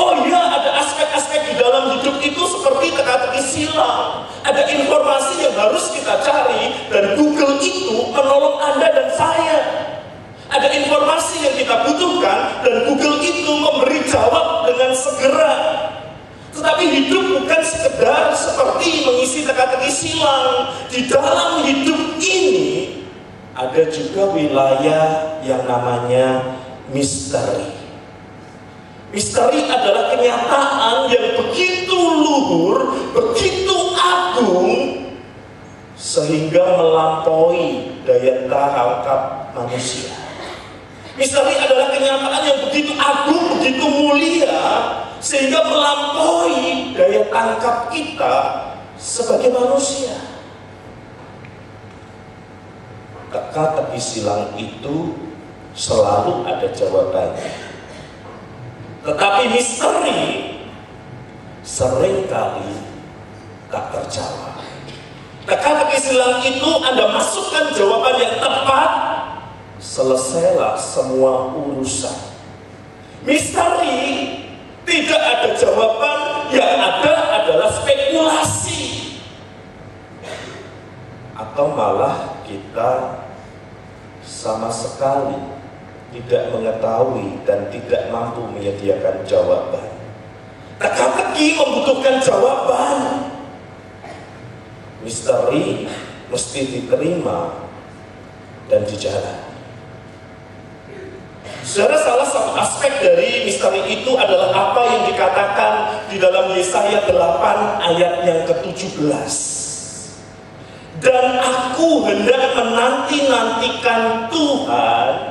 Oh 0.00 0.16
iya, 0.24 0.40
ada 0.40 0.80
aspek-aspek 0.80 1.52
di 1.52 1.54
dalam 1.60 1.92
hidup 1.92 2.16
itu 2.24 2.40
seperti 2.48 2.96
teka-teki 2.96 3.42
silang. 3.44 4.24
Ada 4.40 4.64
informasi 4.72 5.44
yang 5.44 5.52
harus 5.60 5.92
kita 5.92 6.24
cari 6.24 6.72
dan 6.88 7.20
Google 7.20 7.60
itu 7.60 8.08
menolong 8.08 8.56
Anda 8.64 8.88
dan 8.96 9.08
saya. 9.12 9.60
Ada 10.48 10.72
informasi 10.72 11.44
yang 11.44 11.54
kita 11.60 11.74
butuhkan 11.84 12.64
dan 12.64 12.88
Google 12.88 13.20
itu 13.20 13.52
memberi 13.52 14.00
jawab 14.08 14.72
dengan 14.72 14.96
segera. 14.96 15.54
Tetapi 16.56 16.84
hidup 16.88 17.24
bukan 17.36 17.62
sekedar 17.62 18.32
seperti 18.32 19.04
mengisi 19.04 19.44
teka-teki 19.44 19.92
silang. 19.92 20.72
Di 20.88 21.12
dalam 21.12 21.60
hidup 21.60 22.16
ini 22.24 23.04
ada 23.52 23.84
juga 23.92 24.32
wilayah 24.32 25.36
yang 25.44 25.60
namanya 25.68 26.56
misteri. 26.88 27.79
Misteri 29.10 29.66
adalah 29.66 30.14
kenyataan 30.14 31.10
yang 31.10 31.34
begitu 31.34 31.98
luhur, 31.98 32.94
begitu 33.10 33.76
agung, 33.98 34.70
sehingga 35.98 36.78
melampaui 36.78 37.98
daya 38.06 38.46
tangkap 38.46 39.50
manusia. 39.50 40.14
Misteri 41.18 41.58
adalah 41.58 41.90
kenyataan 41.90 42.42
yang 42.54 42.60
begitu 42.70 42.94
agung, 42.94 43.58
begitu 43.58 43.82
mulia, 43.82 44.62
sehingga 45.18 45.58
melampaui 45.58 46.94
daya 46.94 47.26
tangkap 47.34 47.90
kita 47.90 48.34
sebagai 48.94 49.50
manusia. 49.50 50.22
Teka-teki 53.34 53.98
silang 53.98 54.54
itu 54.54 55.18
selalu 55.74 56.46
ada 56.46 56.70
jawabannya 56.70 57.69
tetapi 59.00 59.42
misteri 59.48 60.20
sering 61.64 62.28
kali 62.28 62.70
tak 63.72 63.94
terjawab. 63.94 64.60
Teka-teki 65.48 65.98
silang 65.98 66.38
itu 66.44 66.70
Anda 66.84 67.10
masukkan 67.16 67.72
jawaban 67.74 68.16
yang 68.20 68.36
tepat, 68.38 68.90
selesailah 69.80 70.76
semua 70.76 71.48
urusan. 71.56 72.14
Misteri 73.24 74.36
tidak 74.84 75.22
ada 75.22 75.48
jawaban, 75.56 76.18
yang 76.52 76.76
ada 76.78 77.14
adalah 77.40 77.70
spekulasi. 77.72 79.16
Atau 81.34 81.72
malah 81.72 82.44
kita 82.44 83.24
sama 84.20 84.68
sekali 84.68 85.59
tidak 86.10 86.50
mengetahui 86.50 87.38
dan 87.46 87.70
tidak 87.70 88.10
mampu 88.10 88.42
menyediakan 88.50 89.22
jawaban. 89.22 89.86
Teka-teki 90.82 91.54
membutuhkan 91.54 92.18
jawaban. 92.18 93.30
Misteri 95.06 95.86
mesti 96.28 96.60
diterima 96.66 97.54
dan 98.68 98.82
dijalani. 98.84 99.48
Saudara 101.60 101.96
salah 102.02 102.26
satu 102.26 102.50
aspek 102.58 102.90
dari 102.98 103.46
misteri 103.46 103.84
itu 103.86 104.16
adalah 104.18 104.50
apa 104.50 104.80
yang 104.90 105.02
dikatakan 105.12 105.72
di 106.10 106.18
dalam 106.18 106.50
Yesaya 106.56 107.06
8 107.06 107.86
ayat 107.94 108.26
yang 108.26 108.40
ke-17. 108.48 109.32
Dan 111.00 111.26
aku 111.38 112.04
hendak 112.04 112.58
menanti-nantikan 112.58 114.28
Tuhan 114.28 115.29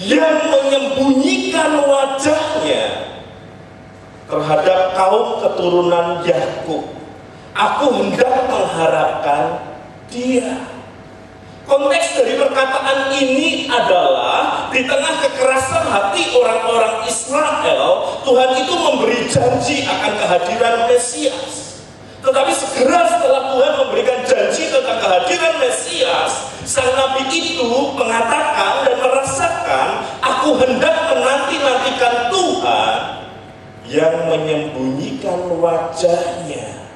yang 0.00 0.48
menyembunyikan 0.48 1.84
wajahnya 1.84 3.12
terhadap 4.24 4.96
kaum 4.96 5.44
keturunan 5.44 6.24
Yakub. 6.24 6.88
Aku 7.52 7.86
hendak 8.00 8.48
mengharapkan 8.48 9.60
dia. 10.08 10.56
Konteks 11.68 12.18
dari 12.18 12.34
perkataan 12.34 13.14
ini 13.14 13.70
adalah 13.70 14.66
di 14.74 14.82
tengah 14.82 15.22
kekerasan 15.22 15.86
hati 15.86 16.34
orang-orang 16.34 17.06
Israel, 17.06 18.18
Tuhan 18.26 18.50
itu 18.58 18.74
memberi 18.74 19.20
janji 19.30 19.86
akan 19.86 20.12
kehadiran 20.18 20.90
Mesias. 20.90 21.86
Tetapi 22.20 22.52
segera 22.52 23.06
setelah 23.06 23.54
Tuhan 23.54 23.72
memberikan 23.86 24.18
janji 24.26 24.66
tentang 24.66 24.98
kehadiran 24.98 25.62
Mesias, 25.62 26.32
sang 26.66 26.90
nabi 26.90 27.30
itu 27.30 27.70
mengatakan 27.94 28.82
dan 28.82 28.96
merasakan, 28.98 29.59
aku 30.22 30.48
hendak 30.62 30.96
menanti-nantikan 31.10 32.14
Tuhan 32.30 32.98
yang 33.90 34.14
menyembunyikan 34.30 35.50
wajahnya 35.58 36.86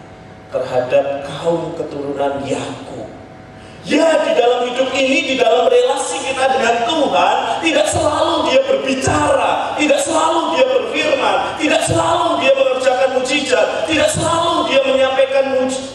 terhadap 0.54 1.26
kaum 1.26 1.74
keturunan 1.74 2.46
Yakub. 2.46 3.10
Ya, 3.84 4.16
di 4.24 4.32
dalam 4.32 4.64
hidup 4.64 4.88
ini, 4.96 5.28
di 5.28 5.34
dalam 5.36 5.68
relasi 5.68 6.16
kita 6.24 6.56
dengan 6.56 6.88
Tuhan, 6.88 7.36
tidak 7.60 7.84
selalu 7.92 8.48
Dia 8.48 8.60
berbicara, 8.64 9.76
tidak 9.76 10.00
selalu 10.00 10.56
Dia 10.56 10.64
berfirman, 10.72 11.36
tidak 11.60 11.82
selalu 11.84 12.40
Dia 12.40 12.52
mengerjakan 12.56 13.08
mujizat, 13.12 13.84
tidak 13.84 14.08
selalu 14.08 14.72
Dia 14.72 14.80
menyampaikan 14.88 15.44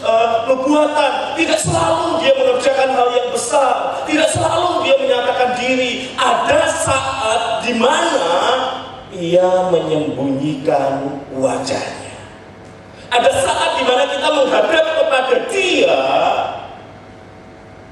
uh, 0.06 0.54
tidak 1.34 1.58
selalu 1.58 2.22
Dia 2.22 2.32
mengerjakan 2.38 2.88
hal 2.94 3.08
yang 3.10 3.28
besar, 3.34 3.74
tidak 4.06 4.28
selalu 4.30 4.70
Dia 4.86 4.94
menyatakan 4.94 5.48
diri. 5.58 6.14
Ada 6.14 6.60
saat 6.70 7.42
di 7.66 7.74
mana 7.74 8.38
Ia 9.18 9.66
menyembunyikan 9.74 11.26
wajahnya. 11.34 12.14
Ada 13.10 13.30
saat 13.34 13.70
di 13.74 13.82
mana 13.82 14.06
kita 14.06 14.28
menghadap 14.30 14.86
kepada 14.94 15.36
Dia 15.50 15.98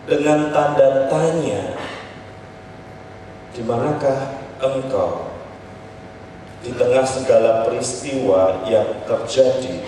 dengan 0.09 0.49
tanda 0.49 1.05
tanya 1.13 1.77
di 3.53 3.61
manakah 3.61 4.41
engkau 4.57 5.29
di 6.65 6.73
tengah 6.75 7.05
segala 7.05 7.69
peristiwa 7.69 8.65
yang 8.67 8.89
terjadi 9.05 9.85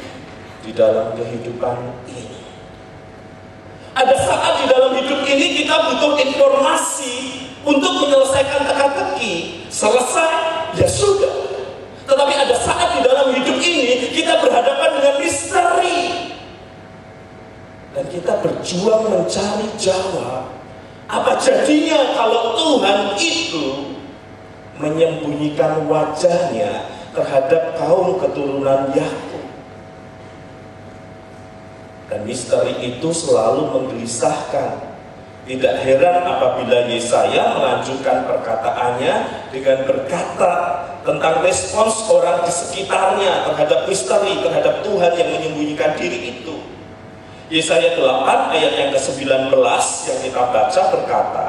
di 0.61 0.71
dalam 0.77 1.17
kehidupan 1.17 2.05
ini. 2.07 2.39
Ada 3.97 4.15
saat 4.23 4.53
di 4.63 4.67
dalam 4.71 4.93
hidup 4.95 5.25
ini 5.27 5.65
kita 5.65 5.75
butuh 5.89 6.15
informasi 6.21 7.17
untuk 7.67 8.07
menyelesaikan 8.07 8.71
teka-teki. 8.71 9.67
Selesai, 9.67 10.35
ya 10.79 10.87
sudah. 10.87 11.35
Tetapi 12.07 12.35
ada 12.39 12.55
saat 12.55 13.01
di 13.01 13.01
dalam 13.03 13.35
hidup 13.35 13.59
ini 13.59 14.15
kita 14.15 14.39
berhadapan 14.39 15.01
dengan 15.01 15.15
misteri. 15.19 16.01
Dan 17.91 18.05
kita 18.07 18.39
berjuang 18.39 19.11
mencari 19.11 19.67
jawab. 19.75 20.47
Apa 21.11 21.43
jadinya 21.43 22.15
kalau 22.15 22.55
Tuhan 22.55 23.19
itu 23.19 23.67
menyembunyikan 24.79 25.91
wajahnya 25.91 26.87
terhadap 27.11 27.75
kaum 27.75 28.15
keturunan 28.23 28.95
Yakub? 28.95 29.45
Dan 32.07 32.23
misteri 32.27 32.79
itu 32.95 33.11
selalu 33.11 33.75
menggelisahkan 33.75 34.91
tidak 35.51 35.83
heran 35.83 36.23
apabila 36.31 36.87
Yesaya 36.87 37.59
melanjutkan 37.59 38.23
perkataannya 38.23 39.15
dengan 39.51 39.79
berkata 39.83 40.53
tentang 41.03 41.43
respons 41.43 42.07
orang 42.07 42.47
di 42.47 42.53
sekitarnya 42.55 43.51
terhadap 43.51 43.91
misteri, 43.91 44.39
terhadap 44.47 44.87
Tuhan 44.87 45.13
yang 45.19 45.29
menyembunyikan 45.35 45.99
diri 45.99 46.39
itu. 46.39 46.70
Yesaya 47.51 47.99
8 47.99 48.55
ayat 48.55 48.73
yang 48.79 48.91
ke-19 48.95 49.27
yang 50.07 50.19
kita 50.23 50.43
baca 50.55 50.83
berkata, 50.95 51.47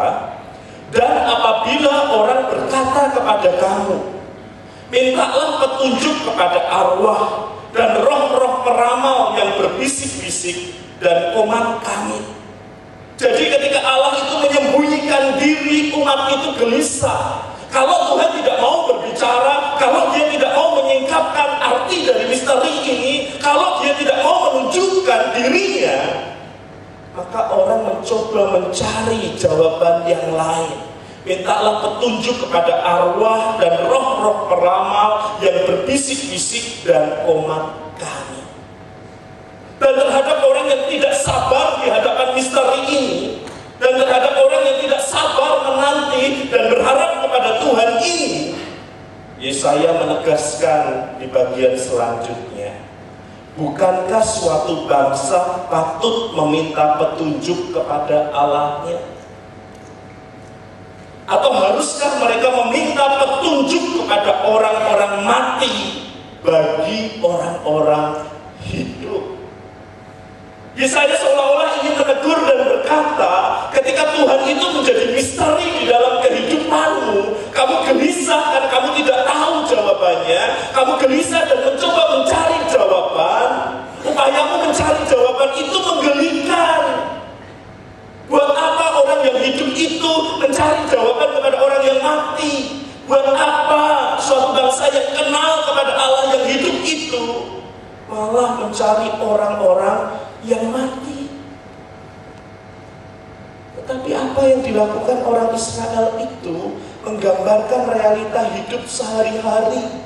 Dan 0.89 1.13
apabila 1.29 1.93
orang 2.09 2.41
berkata 2.49 3.13
kepada 3.13 3.49
kamu, 3.61 3.97
Mintalah 4.91 5.63
petunjuk 5.63 6.27
kepada 6.27 6.67
arwah 6.67 7.53
dan 7.71 8.03
roh-roh 8.03 8.59
peramal 8.67 9.39
yang 9.39 9.55
berbisik-bisik 9.55 10.75
dan 10.99 11.31
komat 11.31 11.79
kami 11.79 12.41
jadi 13.21 13.53
ketika 13.53 13.85
Allah 13.85 14.17
itu 14.17 14.33
menyembunyikan 14.33 15.37
diri, 15.37 15.93
umat 15.93 16.25
itu 16.33 16.57
gelisah. 16.57 17.45
Kalau 17.69 18.09
Tuhan 18.09 18.41
tidak 18.41 18.57
mau 18.57 18.89
berbicara, 18.89 19.77
kalau 19.77 20.09
dia 20.09 20.25
tidak 20.33 20.51
mau 20.57 20.81
menyingkapkan 20.81 21.49
misteri 22.51 22.75
ini, 22.83 23.13
kalau 23.39 23.79
dia 23.79 23.95
tidak 23.95 24.19
mau 24.19 24.51
menunjukkan 24.51 25.21
dirinya, 25.31 25.99
maka 27.15 27.47
orang 27.47 27.87
mencoba 27.87 28.59
mencari 28.59 29.31
jawaban 29.39 30.03
yang 30.03 30.35
lain. 30.35 30.91
Mintalah 31.21 31.85
petunjuk 31.85 32.43
kepada 32.43 32.81
arwah 32.81 33.61
dan 33.61 33.85
roh-roh 33.85 34.49
peramal 34.49 35.37
yang 35.37 35.53
berbisik-bisik 35.69 36.81
dan 36.81 37.23
umat 37.29 37.77
kami. 38.01 38.41
Dan 39.77 40.01
terhadap 40.01 40.41
orang 40.41 40.65
yang 40.65 40.83
tidak 40.89 41.13
sabar 41.21 41.77
di 41.77 41.93
hadapan 41.93 42.27
misteri 42.33 42.79
ini, 42.89 43.17
dan 43.77 44.01
terhadap 44.01 44.33
orang 44.33 44.61
yang 44.65 44.77
tidak 44.81 45.01
sabar 45.05 45.61
menanti 45.61 46.49
dan 46.49 46.63
berharap 46.73 47.11
kepada 47.21 47.49
Tuhan 47.61 47.89
ini, 48.01 48.31
Yesaya 49.41 49.97
menegaskan 49.97 51.17
di 51.17 51.25
bagian 51.25 51.73
selanjutnya, 51.73 52.77
bukankah 53.57 54.21
suatu 54.21 54.85
bangsa 54.85 55.65
patut 55.65 56.37
meminta 56.37 57.01
petunjuk 57.01 57.73
kepada 57.73 58.29
Allahnya? 58.37 59.01
Atau 61.25 61.57
haruskah 61.57 62.21
mereka 62.21 62.53
meminta 62.53 63.17
petunjuk 63.17 64.05
kepada 64.05 64.45
orang-orang 64.45 65.25
mati 65.25 66.05
bagi 66.45 67.17
orang-orang 67.25 68.29
hidup? 68.61 69.30
Yesaya 70.71 71.19
seolah-olah 71.19 71.83
ingin 71.83 71.99
menegur 71.99 72.39
dan 72.47 72.59
berkata, 72.63 73.67
ketika 73.75 74.07
Tuhan 74.15 74.39
itu 74.47 74.65
menjadi 74.71 75.05
misteri 75.11 75.67
di 75.67 75.83
dalam 75.91 76.23
kehidupanmu, 76.23 77.51
kamu 77.51 77.75
gelisah 77.91 78.39
karena 78.55 78.69
kamu 78.71 78.89
tidak 79.03 79.19
tahu 79.27 79.55
jawabannya, 79.67 80.41
kamu 80.71 80.93
gelisah 81.03 81.43
dan 81.43 81.59
mencoba 81.67 82.03
mencari 82.15 82.57
jawaban, 82.71 83.49
upayamu 84.07 84.55
mencari 84.63 85.01
jawaban 85.11 85.49
itu 85.59 85.77
menggelikan. 85.83 86.81
Buat 88.31 88.55
apa 88.55 88.85
orang 89.03 89.21
yang 89.27 89.37
hidup 89.43 89.75
itu 89.75 90.13
mencari 90.39 90.87
jawaban 90.87 91.35
kepada 91.35 91.57
orang 91.59 91.83
yang 91.83 91.99
mati? 91.99 92.79
Buat 93.11 93.27
apa 93.27 94.15
suatu 94.23 94.55
bangsa 94.55 94.87
yang 94.87 95.19
kenal 95.19 95.67
kepada 95.67 95.99
Allah 95.99 96.31
yang 96.39 96.47
hidup 96.47 96.75
itu 96.87 97.23
malah 98.07 98.55
mencari 98.55 99.11
orang-orang 99.19 100.30
yang 100.45 100.73
mati. 100.73 101.29
Tetapi 103.81 104.09
apa 104.13 104.41
yang 104.45 104.61
dilakukan 104.61 105.19
orang 105.25 105.49
Israel 105.57 106.17
itu 106.21 106.77
menggambarkan 107.01 107.81
realita 107.89 108.41
hidup 108.53 108.83
sehari-hari. 108.85 110.05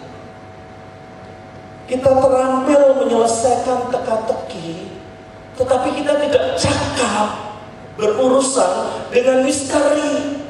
Kita 1.85 2.09
terampil 2.17 2.97
menyelesaikan 2.97 3.93
teka-teki, 3.93 4.89
tetapi 5.53 5.89
kita 6.01 6.13
tidak 6.17 6.45
cakap 6.57 7.29
berurusan 7.93 9.05
dengan 9.13 9.45
misteri. 9.45 10.41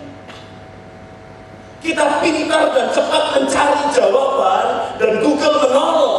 Kita 1.84 2.24
pintar 2.24 2.74
dan 2.74 2.88
cepat 2.90 3.24
mencari 3.38 3.84
jawaban 3.94 4.66
dan 4.98 5.12
Google 5.22 5.58
menolong, 5.70 6.15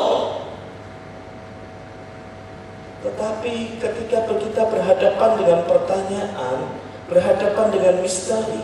tetapi 3.47 3.79
ketika 3.79 4.27
kita 4.27 4.63
berhadapan 4.67 5.31
dengan 5.39 5.61
pertanyaan, 5.71 6.57
berhadapan 7.07 7.67
dengan 7.71 7.95
misteri, 8.03 8.59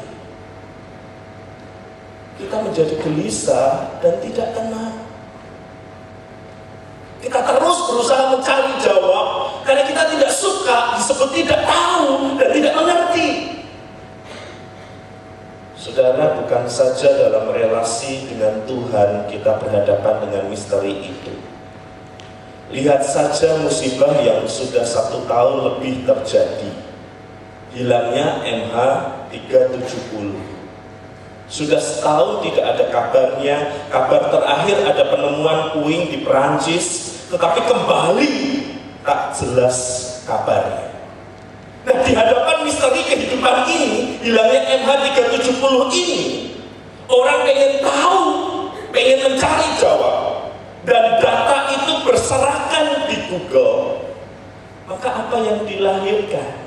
kita 2.42 2.56
menjadi 2.58 2.94
gelisah 2.98 3.94
dan 4.02 4.18
tidak 4.18 4.50
tenang. 4.50 5.06
Kita 7.22 7.38
terus 7.46 7.78
berusaha 7.86 8.34
mencari 8.34 8.74
jawab 8.82 9.26
karena 9.62 9.86
kita 9.86 10.02
tidak 10.18 10.32
suka 10.34 10.98
disebut 10.98 11.30
tidak 11.30 11.62
tahu 11.62 12.34
dan 12.42 12.48
tidak 12.50 12.74
mengerti. 12.74 13.28
Saudara, 15.78 16.42
bukan 16.42 16.66
saja 16.66 17.14
dalam 17.14 17.54
relasi 17.54 18.26
dengan 18.26 18.66
Tuhan 18.66 19.30
kita 19.30 19.62
berhadapan 19.62 20.26
dengan 20.26 20.50
misteri 20.50 21.14
itu 21.14 21.51
Lihat 22.72 23.04
saja 23.04 23.60
musibah 23.60 24.16
yang 24.24 24.48
sudah 24.48 24.80
satu 24.80 25.28
tahun 25.28 25.60
lebih 25.60 26.08
terjadi. 26.08 26.72
Hilangnya 27.76 28.40
MH 28.48 28.76
370. 29.28 30.32
Sudah 31.52 31.76
setahun 31.76 32.40
tidak 32.40 32.64
ada 32.64 32.84
kabarnya. 32.88 33.56
Kabar 33.92 34.32
terakhir 34.32 34.88
ada 34.88 35.04
penemuan 35.04 35.76
puing 35.76 36.16
di 36.16 36.24
Perancis, 36.24 37.12
tetapi 37.28 37.60
kembali 37.60 38.32
tak 39.04 39.36
jelas 39.36 39.76
kabarnya. 40.24 40.96
Nah 41.84 41.96
di 42.08 42.16
hadapan 42.16 42.64
misteri 42.64 43.04
kehidupan 43.04 43.68
ini, 43.68 44.16
hilangnya 44.24 44.80
MH 44.80 44.90
370 45.12 45.92
ini, 45.92 46.20
orang 47.04 47.44
pengen 47.44 47.72
tahu, 47.84 48.20
pengen 48.96 49.18
mencari 49.28 49.68
jawab 49.76 50.31
dan 50.82 51.22
data 51.22 51.70
itu 51.78 51.92
berserakan 52.02 53.06
di 53.06 53.16
Google, 53.30 54.02
maka 54.90 55.08
apa 55.26 55.36
yang 55.38 55.62
dilahirkan? 55.62 56.58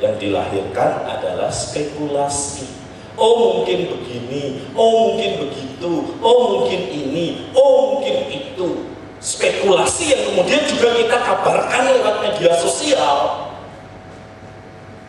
Yang 0.00 0.14
dilahirkan 0.24 1.04
adalah 1.04 1.52
spekulasi. 1.52 2.68
Oh 3.16 3.60
mungkin 3.60 3.88
begini, 3.96 4.68
oh 4.76 5.12
mungkin 5.12 5.48
begitu, 5.48 6.20
oh 6.20 6.40
mungkin 6.52 6.80
ini, 6.92 7.48
oh 7.56 7.96
mungkin 7.96 8.28
itu. 8.28 8.92
Spekulasi 9.16 10.12
yang 10.12 10.22
kemudian 10.32 10.62
juga 10.68 10.92
kita 11.00 11.16
kabarkan 11.24 11.82
lewat 11.96 12.16
media 12.20 12.52
sosial. 12.60 13.48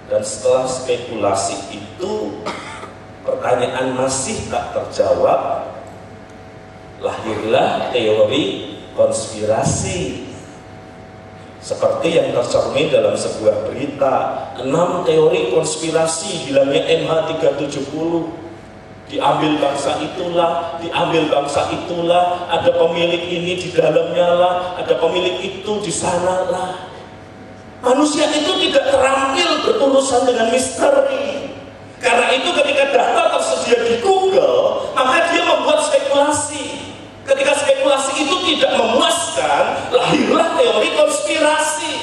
Dan 0.08 0.24
setelah 0.24 0.64
spekulasi 0.64 1.76
itu, 1.76 2.40
pertanyaan 3.28 3.92
masih 3.92 4.40
tak 4.48 4.72
terjawab, 4.72 5.68
lahirlah 7.02 7.94
teori 7.94 8.76
konspirasi 8.98 10.26
seperti 11.62 12.16
yang 12.16 12.32
tercermin 12.32 12.88
dalam 12.90 13.14
sebuah 13.14 13.68
berita 13.68 14.16
enam 14.64 15.04
teori 15.04 15.52
konspirasi 15.52 16.48
hilangnya 16.48 16.86
MH370 17.04 18.48
diambil 19.08 19.56
bangsa 19.60 20.04
itulah, 20.04 20.80
diambil 20.84 21.32
bangsa 21.32 21.72
itulah, 21.72 22.48
ada 22.52 22.72
pemilik 22.76 23.24
ini 23.24 23.56
di 23.56 23.70
dalamnya 23.72 24.28
lah, 24.36 24.56
ada 24.76 25.00
pemilik 25.00 25.40
itu 25.40 25.80
di 25.80 25.92
sana 25.92 26.44
lah. 26.52 26.72
Manusia 27.80 28.28
itu 28.28 28.52
tidak 28.68 28.92
terampil 28.92 29.50
berurusan 29.64 30.28
dengan 30.28 30.52
misteri. 30.52 31.56
Karena 32.04 32.36
itu 32.36 32.52
ketika 32.52 32.84
data 32.94 33.24
tersedia 33.38 33.80
di 33.88 33.96
Google, 34.04 34.92
maka 34.92 35.32
dia 35.32 35.42
membuat 35.46 35.88
spekulasi. 35.88 36.87
Ketika 37.28 37.52
spekulasi 37.60 38.24
itu 38.24 38.36
tidak 38.56 38.80
memuaskan, 38.80 39.64
lahirlah 39.92 40.56
teori 40.56 40.90
konspirasi. 40.96 41.96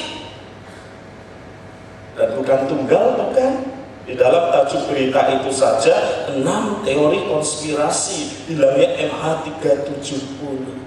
Dan 2.13 2.37
bukan 2.37 2.59
tunggal, 2.69 3.05
bukan. 3.17 3.73
Di 4.05 4.13
dalam 4.13 4.53
tajuk 4.53 4.85
berita 4.85 5.33
itu 5.33 5.49
saja, 5.49 6.29
enam 6.29 6.85
teori 6.85 7.25
konspirasi 7.25 8.45
bilangnya 8.45 9.09
MH370. 9.09 10.85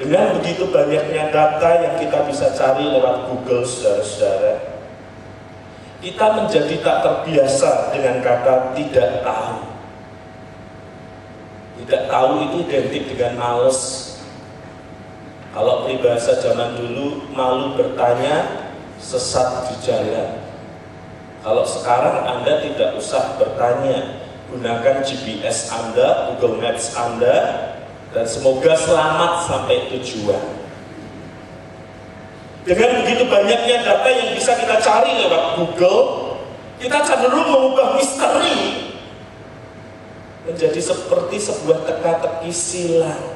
Dengan 0.00 0.40
begitu 0.40 0.64
banyaknya 0.72 1.28
data 1.28 1.70
yang 1.76 2.00
kita 2.00 2.24
bisa 2.24 2.56
cari 2.56 2.88
lewat 2.88 3.28
Google, 3.28 3.68
saudara-saudara, 3.68 4.80
kita 6.00 6.26
menjadi 6.40 6.74
tak 6.80 6.96
terbiasa 7.04 7.92
dengan 7.92 8.24
kata 8.24 8.72
tidak 8.72 9.20
tahu. 9.20 9.75
Tidak 11.76 12.02
tahu 12.08 12.30
itu 12.48 12.56
identik 12.64 13.04
dengan 13.12 13.32
males. 13.36 13.80
Kalau 15.52 15.84
peribahasa 15.84 16.40
zaman 16.40 16.76
dulu 16.76 17.32
malu 17.32 17.76
bertanya, 17.76 18.68
sesat 19.00 19.72
di 19.72 19.76
jalan. 19.84 20.40
Kalau 21.44 21.64
sekarang 21.64 22.26
Anda 22.26 22.60
tidak 22.64 22.96
usah 22.96 23.36
bertanya, 23.40 24.24
gunakan 24.52 25.04
GPS 25.04 25.72
Anda, 25.72 26.32
Google 26.32 26.60
Maps 26.60 26.96
Anda, 26.96 27.36
dan 28.12 28.24
semoga 28.24 28.72
selamat 28.72 29.32
sampai 29.48 29.92
tujuan. 29.96 30.44
Dengan 32.66 33.04
begitu 33.04 33.30
banyaknya 33.30 33.86
data 33.86 34.10
yang 34.10 34.34
bisa 34.34 34.58
kita 34.58 34.82
cari 34.82 35.22
lewat 35.22 35.54
Google, 35.54 36.34
kita 36.82 36.98
cenderung 37.06 37.46
mengubah 37.46 37.94
misteri 37.94 38.85
menjadi 40.46 40.78
seperti 40.78 41.36
sebuah 41.42 41.82
teka-teki 41.82 42.54
silang. 42.54 43.34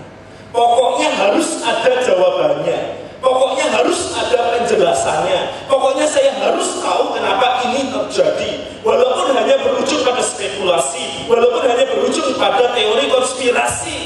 Pokoknya 0.55 1.11
harus 1.11 1.63
ada 1.63 1.99
jawabannya. 2.07 3.11
Pokoknya 3.21 3.67
harus 3.69 4.15
ada 4.17 4.57
penjelasannya. 4.57 5.69
Pokoknya 5.69 6.07
saya 6.09 6.33
harus 6.41 6.81
tahu 6.81 7.19
kenapa 7.19 7.67
ini 7.69 7.91
terjadi. 7.93 8.51
Walaupun 8.81 9.37
hanya 9.37 9.61
berujung 9.61 10.07
pada 10.07 10.23
spekulasi, 10.25 11.29
walaupun 11.29 11.63
hanya 11.69 11.85
berujung 11.93 12.33
pada 12.41 12.73
teori 12.73 13.07
konspirasi. 13.13 14.01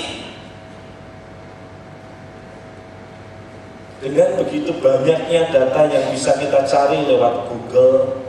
Dengan 4.03 4.37
begitu 4.37 4.75
banyaknya 4.85 5.49
data 5.49 5.88
yang 5.88 6.12
bisa 6.12 6.37
kita 6.37 6.67
cari 6.69 7.09
lewat 7.09 7.49
Google, 7.49 8.21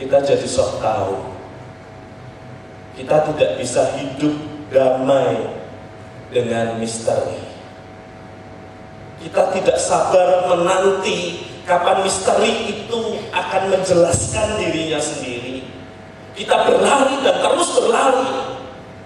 kita 0.00 0.24
jadi 0.24 0.46
sok 0.48 0.80
tahu 0.80 1.35
kita 2.96 3.28
tidak 3.28 3.60
bisa 3.60 3.92
hidup 4.00 4.34
damai 4.72 5.36
dengan 6.32 6.80
misteri. 6.80 7.44
Kita 9.20 9.52
tidak 9.52 9.76
sabar 9.76 10.48
menanti 10.48 11.44
kapan 11.68 12.00
misteri 12.00 12.72
itu 12.72 13.20
akan 13.36 13.62
menjelaskan 13.68 14.56
dirinya 14.56 14.96
sendiri. 14.96 15.68
Kita 16.32 16.68
berlari 16.68 17.20
dan 17.20 17.36
terus 17.44 17.68
berlari 17.76 18.32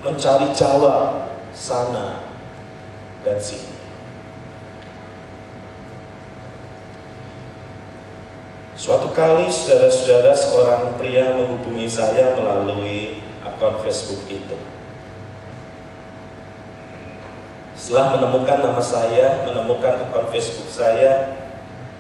mencari 0.07 0.49
jawab 0.55 1.35
sana 1.51 2.23
dan 3.27 3.39
sini. 3.43 3.75
Suatu 8.81 9.13
kali 9.13 9.45
saudara-saudara 9.53 10.33
seorang 10.33 10.97
pria 10.97 11.37
menghubungi 11.37 11.85
saya 11.85 12.33
melalui 12.33 13.30
akun 13.61 13.77
Facebook 13.85 14.25
itu. 14.33 14.57
Setelah 17.77 18.17
menemukan 18.17 18.65
nama 18.65 18.81
saya, 18.81 19.45
menemukan 19.45 20.09
akun 20.09 20.33
Facebook 20.33 20.73
saya, 20.73 21.37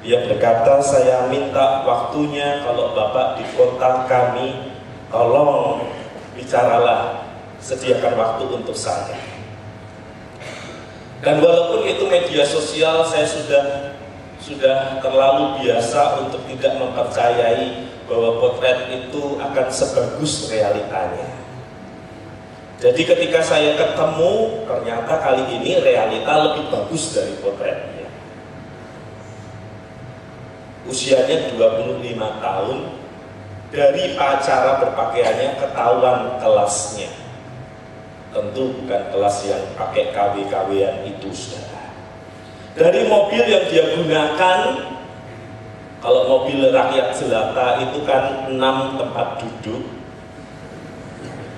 dia 0.00 0.24
berkata, 0.24 0.80
saya 0.80 1.28
minta 1.28 1.84
waktunya 1.84 2.64
kalau 2.64 2.96
Bapak 2.96 3.36
di 3.36 3.44
kota 3.52 4.08
kami, 4.08 4.72
tolong 5.12 5.84
bicaralah, 6.32 7.28
sediakan 7.60 8.16
waktu 8.16 8.44
untuk 8.48 8.72
saya. 8.72 9.20
Dan 11.20 11.44
walaupun 11.44 11.84
itu 11.84 12.08
media 12.08 12.48
sosial, 12.48 13.04
saya 13.04 13.28
sudah 13.28 13.64
sudah 14.40 15.04
terlalu 15.04 15.60
biasa 15.60 16.24
untuk 16.24 16.40
tidak 16.48 16.80
mempercayai 16.80 17.92
bahwa 18.08 18.40
potret 18.40 18.88
itu 18.88 19.36
akan 19.36 19.68
sebagus 19.68 20.48
realitanya. 20.48 21.39
Jadi 22.80 23.04
ketika 23.04 23.44
saya 23.44 23.76
ketemu, 23.76 24.64
ternyata 24.64 25.20
kali 25.20 25.44
ini 25.52 25.84
realita 25.84 26.32
lebih 26.48 26.72
bagus 26.72 27.12
dari 27.12 27.36
potretnya. 27.44 28.08
Usianya 30.88 31.52
25 31.60 32.00
tahun, 32.40 32.78
dari 33.68 34.16
acara 34.16 34.80
berpakaiannya 34.80 35.60
ketahuan 35.60 36.40
kelasnya. 36.40 37.12
Tentu 38.32 38.72
bukan 38.80 39.02
kelas 39.12 39.36
yang 39.44 39.60
pakai 39.76 40.16
KW-KWan 40.16 41.04
itu, 41.04 41.28
saudara. 41.36 41.92
Dari 42.80 43.04
mobil 43.12 43.44
yang 43.44 43.64
dia 43.68 43.84
gunakan, 43.92 44.58
kalau 46.00 46.22
mobil 46.24 46.72
rakyat 46.72 47.12
jelata 47.12 47.84
itu 47.84 47.98
kan 48.08 48.48
enam 48.48 48.96
tempat 48.96 49.36
duduk. 49.44 49.99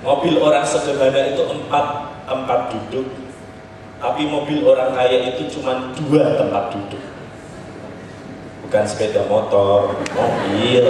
Mobil 0.03 0.35
orang 0.35 0.67
sederhana 0.67 1.31
itu 1.31 1.47
empat 1.47 2.11
tempat 2.27 2.75
duduk. 2.75 3.07
Tapi 4.03 4.27
mobil 4.27 4.67
orang 4.67 4.91
kaya 4.91 5.31
itu 5.31 5.47
cuma 5.55 5.95
dua 5.95 6.35
tempat 6.35 6.75
duduk. 6.75 6.99
Bukan 8.67 8.83
sepeda 8.83 9.23
motor, 9.31 9.95
mobil. 10.11 10.83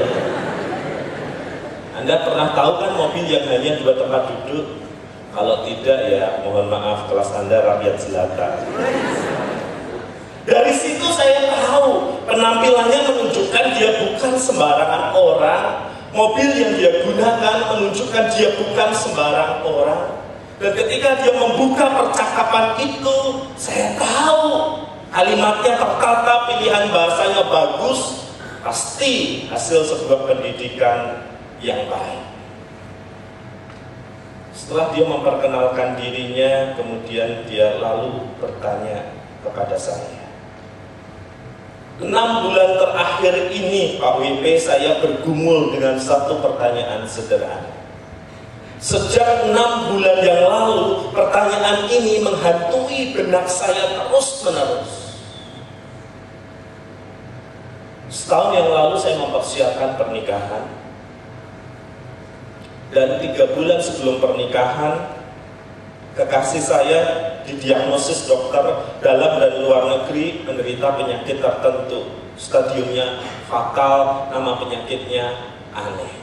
Anda 1.94 2.26
pernah 2.26 2.58
tahu 2.58 2.72
kan 2.82 2.92
mobil 2.98 3.30
yang 3.30 3.46
hanya 3.46 3.78
dua 3.78 3.94
tempat 3.94 4.34
duduk? 4.34 4.82
Kalau 5.30 5.62
tidak 5.62 6.00
ya 6.10 6.42
mohon 6.42 6.74
maaf 6.74 7.06
kelas 7.06 7.38
Anda 7.38 7.62
rakyat 7.62 7.96
jelata. 8.02 8.50
Dari 10.44 10.74
situ 10.74 11.06
saya 11.14 11.54
tahu 11.54 12.18
penampilannya 12.26 13.00
menunjukkan 13.14 13.66
dia 13.78 13.94
bukan 14.10 14.34
sembarangan 14.42 15.14
orang. 15.14 15.93
Mobil 16.14 16.46
yang 16.54 16.78
dia 16.78 17.02
gunakan 17.02 17.74
menunjukkan 17.74 18.26
dia 18.38 18.54
bukan 18.54 18.90
sembarang 18.94 19.66
orang. 19.66 20.14
Dan 20.62 20.78
ketika 20.78 21.18
dia 21.26 21.34
membuka 21.34 21.90
percakapan 21.90 22.78
itu, 22.86 23.18
saya 23.58 23.98
tahu 23.98 24.78
kalimatnya 25.10 25.74
tertata, 25.74 26.34
pilihan 26.54 26.94
bahasanya 26.94 27.44
bagus, 27.50 28.30
pasti 28.62 29.46
hasil 29.50 29.84
sebuah 29.90 30.30
pendidikan 30.30 31.26
yang 31.60 31.82
baik. 31.90 32.24
Setelah 34.54 34.94
dia 34.94 35.06
memperkenalkan 35.10 35.98
dirinya, 35.98 36.78
kemudian 36.78 37.44
dia 37.50 37.82
lalu 37.82 38.22
bertanya 38.38 39.12
kepada 39.42 39.76
saya. 39.76 40.23
Enam 42.02 42.50
bulan 42.50 42.82
terakhir 42.82 43.54
ini 43.54 44.02
Pak 44.02 44.18
WP 44.18 44.58
saya 44.58 44.98
bergumul 44.98 45.78
dengan 45.78 46.02
satu 46.02 46.42
pertanyaan 46.42 47.06
sederhana. 47.06 47.70
Sejak 48.82 49.54
enam 49.54 49.94
bulan 49.94 50.18
yang 50.26 50.42
lalu 50.50 51.08
pertanyaan 51.14 51.86
ini 51.94 52.26
menghantui 52.26 53.14
benak 53.14 53.46
saya 53.46 53.94
terus 53.94 54.42
menerus. 54.42 54.92
Setahun 58.10 58.52
yang 58.58 58.70
lalu 58.74 58.96
saya 58.98 59.16
mempersiapkan 59.22 59.94
pernikahan 59.94 60.66
dan 62.90 63.22
tiga 63.22 63.54
bulan 63.54 63.78
sebelum 63.78 64.18
pernikahan 64.18 65.13
kekasih 66.14 66.62
saya 66.62 67.00
didiagnosis 67.44 68.30
dokter 68.30 68.62
dalam 69.02 69.42
dan 69.42 69.54
luar 69.66 69.84
negeri 69.90 70.46
menderita 70.46 70.94
penyakit 70.96 71.42
tertentu. 71.42 72.22
Stadiumnya 72.34 73.22
fatal, 73.46 74.30
nama 74.34 74.58
penyakitnya 74.58 75.54
aneh. 75.74 76.14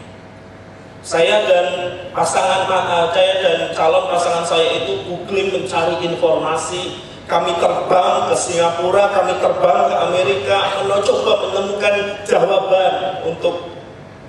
Saya 1.00 1.48
dan 1.48 1.66
pasangan 2.12 2.66
eh, 2.66 3.06
saya 3.14 3.34
dan 3.40 3.58
calon 3.72 4.10
pasangan 4.10 4.44
saya 4.44 4.84
itu 4.84 5.06
googling 5.06 5.54
mencari 5.54 5.96
informasi. 6.02 7.08
Kami 7.30 7.54
terbang 7.62 8.26
ke 8.26 8.34
Singapura, 8.34 9.06
kami 9.14 9.38
terbang 9.38 9.86
ke 9.86 9.96
Amerika, 10.02 10.82
mencoba 10.82 11.46
menemukan 11.46 11.94
jawaban 12.26 13.22
untuk 13.22 13.70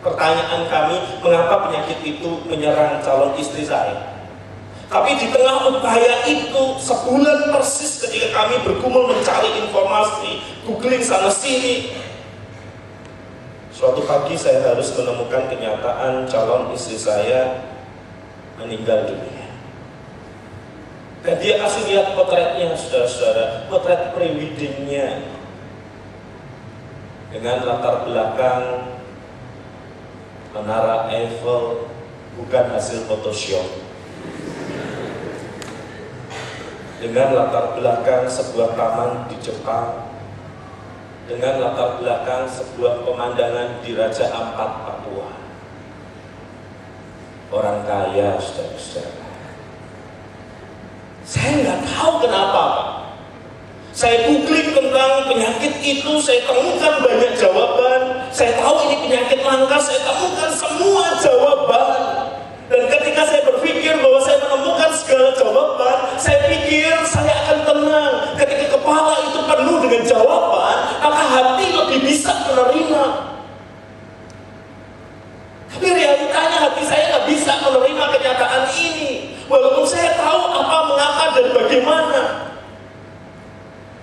pertanyaan 0.05 0.69
kami 0.69 1.01
mengapa 1.25 1.65
penyakit 1.65 1.97
itu 2.05 2.45
menyerang 2.45 3.01
calon 3.01 3.33
istri 3.41 3.65
saya. 3.65 4.10
Tapi 4.91 5.15
di 5.15 5.31
tengah 5.31 5.71
upaya 5.71 6.27
itu, 6.27 6.63
sebulan 6.75 7.55
persis 7.55 8.03
ketika 8.03 8.43
kami 8.43 8.59
bergumul 8.67 9.07
mencari 9.07 9.63
informasi, 9.63 10.43
googling 10.67 10.99
sana 10.99 11.31
sini, 11.31 11.95
suatu 13.71 14.03
pagi 14.03 14.35
saya 14.35 14.59
harus 14.67 14.91
menemukan 14.99 15.47
kenyataan 15.47 16.27
calon 16.27 16.75
istri 16.75 16.99
saya 16.99 17.71
meninggal 18.59 19.07
dunia. 19.07 19.47
Dan 21.23 21.39
dia 21.39 21.55
kasih 21.63 21.87
lihat 21.87 22.11
potretnya, 22.11 22.75
saudara-saudara, 22.75 23.71
potret 23.71 24.11
pre-weddingnya. 24.11 25.39
Dengan 27.31 27.63
latar 27.63 28.03
belakang 28.03 28.91
Menara 30.51 31.07
Eiffel 31.15 31.87
bukan 32.35 32.65
hasil 32.75 33.07
Photoshop. 33.07 33.90
Dengan 37.01 37.33
latar 37.33 37.73
belakang 37.73 38.29
sebuah 38.29 38.77
taman 38.77 39.25
di 39.25 39.33
Jepang, 39.41 40.05
dengan 41.25 41.57
latar 41.57 41.97
belakang 41.97 42.45
sebuah 42.45 43.01
pemandangan 43.01 43.81
di 43.81 43.97
Raja 43.97 44.29
Ampat, 44.29 44.85
Papua. 44.85 45.33
Orang 47.49 47.89
kaya, 47.89 48.37
saudara-saudara. 48.37 49.17
Saya 51.25 51.51
nggak 51.65 51.79
tahu 51.89 52.13
kenapa. 52.21 52.65
Saya 53.97 54.29
googling 54.29 54.69
tentang 54.69 55.25
penyakit 55.25 55.73
itu, 55.81 56.21
saya 56.21 56.45
temukan 56.45 57.01
banyak 57.01 57.33
jawaban. 57.33 58.29
Saya 58.29 58.53
tahu 58.61 58.77
ini 58.87 59.09
penyakit 59.09 59.41
langka, 59.41 59.81
saya 59.81 60.05
temukan 60.05 60.51
semua 60.53 61.17
jawaban. 61.17 62.20
Dan 62.71 62.87
ketika 62.87 63.27
saya 63.27 63.43
berpikir 63.51 63.99
bahwa 63.99 64.23
saya 64.23 64.39
menemukan 64.47 64.95
segala 64.95 65.35
jawaban, 65.35 66.15
saya 66.15 66.39
pikir 66.47 66.87
saya 67.03 67.35
akan 67.43 67.59
tenang. 67.67 68.15
Ketika 68.39 68.79
kepala 68.79 69.11
itu 69.27 69.39
penuh 69.43 69.77
dengan 69.83 70.01
jawaban, 70.07 70.77
maka 71.03 71.23
hati 71.35 71.67
lebih 71.67 71.99
bisa 72.07 72.31
menerima. 72.47 73.03
Tapi 75.67 75.87
realitanya 75.91 76.57
hati 76.71 76.83
saya 76.87 77.03
nggak 77.11 77.25
bisa 77.27 77.51
menerima 77.59 78.03
kenyataan 78.07 78.63
ini. 78.71 79.35
Walaupun 79.51 79.83
saya 79.83 80.15
tahu 80.15 80.41
apa, 80.55 80.77
mengapa, 80.87 81.23
dan 81.35 81.47
bagaimana. 81.51 82.21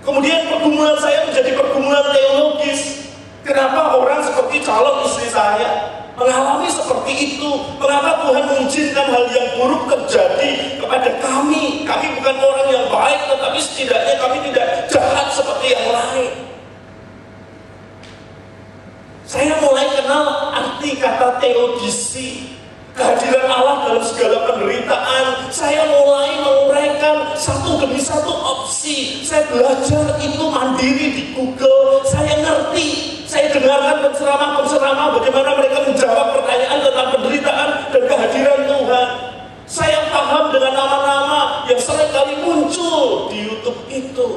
Kemudian 0.05 0.45
pergumulan 0.45 0.97
saya 1.01 1.25
menjadi 1.25 1.57
pergumulan 1.57 2.05
teologis. 2.13 3.09
Kenapa 3.41 3.97
orang 3.97 4.21
seperti 4.21 4.61
calon 4.61 5.09
istri 5.09 5.25
saya 5.25 5.89
mengalami 6.19 6.67
seperti 6.67 7.13
itu? 7.15 7.49
Mengapa 7.79 8.27
Tuhan 8.27 8.43
mengizinkan 8.51 9.07
hal 9.07 9.25
yang 9.31 9.47
buruk 9.55 9.87
terjadi 9.87 10.77
kepada 10.77 11.09
kami? 11.23 11.87
Kami 11.87 12.05
bukan 12.19 12.35
orang 12.37 12.67
yang 12.67 12.85
baik, 12.91 13.19
tetapi 13.31 13.59
setidaknya 13.63 14.15
kami 14.19 14.37
tidak 14.51 14.67
jahat 14.91 15.27
seperti 15.31 15.65
yang 15.73 15.87
lain. 15.89 16.31
Saya 19.29 19.61
mulai 19.61 19.87
kenal 19.93 20.51
arti 20.57 20.97
kata 20.97 21.37
teodisi 21.37 22.58
kehadiran 22.99 23.47
Allah 23.47 23.75
dalam 23.87 24.03
segala 24.03 24.37
penderitaan. 24.51 25.47
Saya 25.47 25.87
mulai 25.87 26.35
menguraikan 26.43 27.31
satu 27.39 27.79
demi 27.79 28.03
satu 28.03 28.35
opsi. 28.35 29.23
Saya 29.23 29.47
belajar 29.47 30.19
itu 30.19 30.43
mandiri 30.51 31.07
di 31.15 31.23
Google. 31.31 32.03
Saya 32.03 32.35
ngerti. 32.43 33.15
Saya 33.23 33.55
dengarkan 33.55 34.09
penceramah-penceramah 34.09 35.07
bagaimana 35.21 35.49
mereka 35.55 35.77
menjawab 35.87 36.27
pertanyaan 36.41 36.79
tentang 36.81 37.07
penderitaan 37.15 37.69
dan 37.95 38.03
kehadiran 38.03 38.59
Tuhan. 38.67 39.07
Saya 39.69 39.99
paham 40.09 40.49
dengan 40.49 40.73
nama-nama 40.73 41.69
yang 41.69 41.77
sering 41.77 42.09
kali 42.09 42.41
muncul 42.41 43.29
di 43.29 43.45
YouTube 43.45 43.79
itu. 43.93 44.27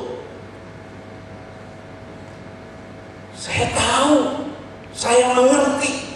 Saya 3.33 3.64
tahu, 3.75 4.44
saya 4.92 5.33
mengerti 5.35 6.12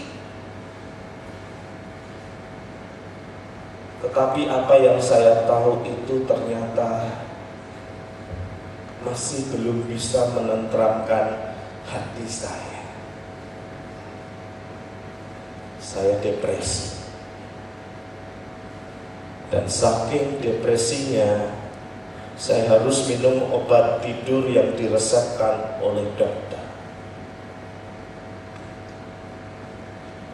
Tetapi 4.17 4.49
apa 4.49 4.81
yang 4.81 4.97
saya 4.97 5.45
tahu 5.45 5.85
itu 5.85 6.25
ternyata 6.25 7.21
masih 9.05 9.45
belum 9.53 9.85
bisa 9.85 10.33
menenteramkan 10.33 11.53
hati 11.85 12.25
saya. 12.25 12.81
Saya 15.77 16.17
depresi. 16.25 16.97
Dan 19.53 19.69
saking 19.69 20.41
depresinya, 20.41 21.53
saya 22.41 22.73
harus 22.73 23.05
minum 23.13 23.53
obat 23.53 24.01
tidur 24.01 24.49
yang 24.49 24.73
diresepkan 24.81 25.77
oleh 25.85 26.09
dokter. 26.17 26.65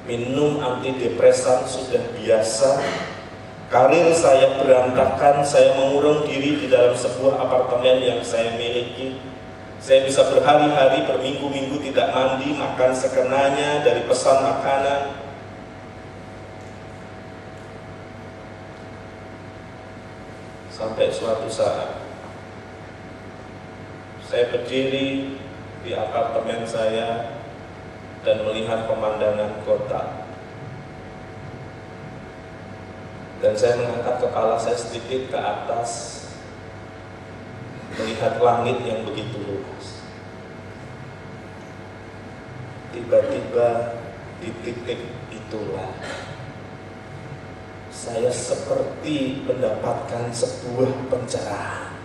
Minum 0.07 0.62
antidepresan 0.62 1.66
sudah 1.66 2.14
biasa, 2.14 2.79
Karir 3.72 4.12
saya 4.12 4.61
berantakan, 4.61 5.40
saya 5.40 5.72
mengurung 5.72 6.28
diri 6.28 6.61
di 6.61 6.68
dalam 6.68 6.92
sebuah 6.92 7.40
apartemen 7.40 8.04
yang 8.04 8.20
saya 8.20 8.52
miliki. 8.61 9.16
Saya 9.80 10.04
bisa 10.04 10.28
berhari-hari, 10.28 11.08
berminggu-minggu 11.08 11.80
tidak 11.80 12.12
mandi, 12.12 12.52
makan 12.52 12.92
sekenanya 12.92 13.80
dari 13.80 14.04
pesan 14.04 14.44
makanan. 14.44 15.16
Sampai 20.68 21.08
suatu 21.08 21.48
saat, 21.48 21.96
saya 24.28 24.52
berdiri 24.52 25.40
di 25.80 25.90
apartemen 25.96 26.68
saya 26.68 27.40
dan 28.20 28.44
melihat 28.44 28.85
pemandangan 28.85 29.64
kota 29.64 30.21
dan 33.42 33.59
saya 33.59 33.74
mengangkat 33.83 34.22
kepala 34.22 34.55
saya 34.55 34.78
sedikit 34.78 35.35
ke 35.35 35.38
atas 35.38 36.22
melihat 37.98 38.38
langit 38.38 38.78
yang 38.87 39.02
begitu 39.02 39.42
luas. 39.42 40.07
Tiba-tiba 42.94 43.98
di 44.38 44.50
titik 44.62 45.11
itulah 45.35 45.90
saya 47.90 48.31
seperti 48.31 49.42
mendapatkan 49.42 50.31
sebuah 50.31 51.11
pencerahan. 51.11 51.98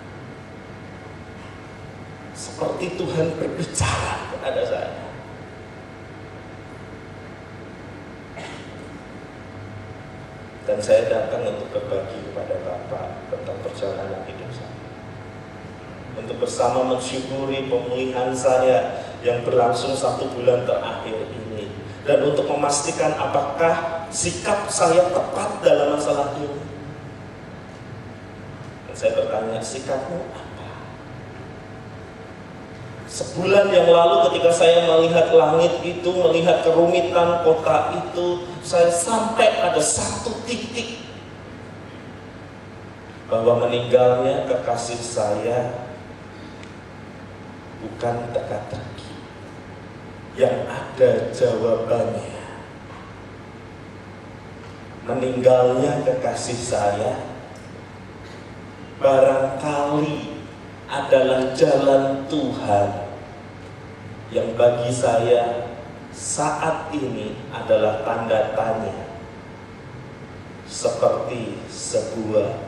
Seperti 2.33 2.97
Tuhan 2.97 3.37
berbicara 3.37 4.33
kepada 4.33 4.61
saya. 4.65 5.06
Dan 10.77 10.85
saya 10.85 11.09
datang 11.09 11.41
untuk 11.41 11.73
berbagi 11.73 12.21
kepada 12.29 12.53
Bapak 12.61 13.33
tentang 13.33 13.57
perjalanan 13.65 14.21
hidup 14.29 14.45
saya. 14.53 14.77
Untuk 16.21 16.37
bersama 16.37 16.85
mensyukuri 16.85 17.65
pemulihan 17.65 18.29
saya 18.37 19.01
yang 19.25 19.41
berlangsung 19.41 19.97
satu 19.97 20.29
bulan 20.37 20.69
terakhir 20.69 21.17
ini. 21.33 21.65
Dan 22.05 22.29
untuk 22.29 22.45
memastikan 22.45 23.09
apakah 23.17 24.05
sikap 24.13 24.69
saya 24.69 25.01
tepat 25.09 25.65
dalam 25.65 25.97
masalah 25.97 26.37
ini. 26.37 26.61
Dan 28.85 28.93
saya 28.93 29.17
bertanya, 29.17 29.57
sikapmu 29.57 30.29
apa? 30.29 30.41
Sebulan 33.17 33.73
yang 33.73 33.89
lalu 33.89 34.29
ketika 34.29 34.53
saya 34.53 34.85
melihat 34.85 35.33
langit 35.33 35.81
itu, 35.81 36.05
melihat 36.05 36.61
kerumitan 36.61 37.41
kota 37.41 37.97
itu, 37.97 38.45
saya 38.61 38.93
sampai 38.93 39.57
pada 39.57 39.81
satu 39.81 40.37
titik 40.45 41.01
bahwa 43.25 43.65
meninggalnya 43.65 44.45
kekasih 44.45 45.01
saya 45.01 45.89
bukan 47.81 48.15
teka-teki 48.37 49.11
yang 50.37 50.69
ada 50.69 51.33
jawabannya 51.33 52.37
meninggalnya 55.09 56.05
kekasih 56.05 56.59
saya 56.61 57.17
barangkali 59.01 60.37
adalah 60.85 61.51
jalan 61.57 62.23
Tuhan 62.31 63.06
yang 64.31 64.55
bagi 64.59 64.91
saya 64.91 65.71
saat 66.11 66.91
ini 66.91 67.37
adalah 67.53 68.03
tanda 68.03 68.51
tanya 68.57 69.07
seperti 70.67 71.55
sebuah 71.71 72.59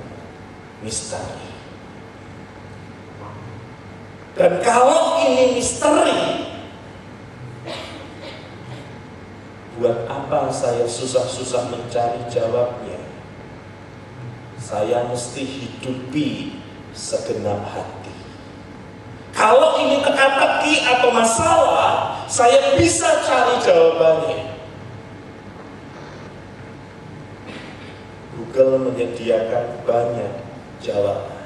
misteri. 0.79 1.51
Dan 4.39 4.63
kalau 4.63 5.19
ini 5.19 5.59
misteri, 5.59 6.47
buat 9.75 10.07
apa 10.07 10.47
saya 10.47 10.87
susah-susah 10.87 11.67
mencari 11.67 12.23
jawabnya? 12.31 13.03
Saya 14.55 15.11
mesti 15.11 15.43
hidupi 15.43 16.61
segenap 16.95 17.67
hati. 17.67 17.98
Kalau 19.39 19.79
ini 19.79 20.03
teka-teki 20.03 20.83
atau 20.83 21.15
masalah, 21.15 22.27
saya 22.27 22.75
bisa 22.75 23.23
cari 23.23 23.55
jawabannya. 23.63 24.51
Google 28.35 28.91
menyediakan 28.91 29.79
banyak 29.87 30.43
jawaban. 30.83 31.39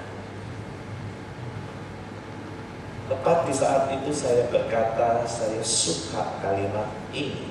Tepat 3.14 3.38
di 3.46 3.54
saat 3.54 3.94
itu 3.94 4.10
saya 4.10 4.50
berkata, 4.50 5.22
saya 5.30 5.62
suka 5.62 6.42
kalimat 6.42 6.90
ini. 7.14 7.46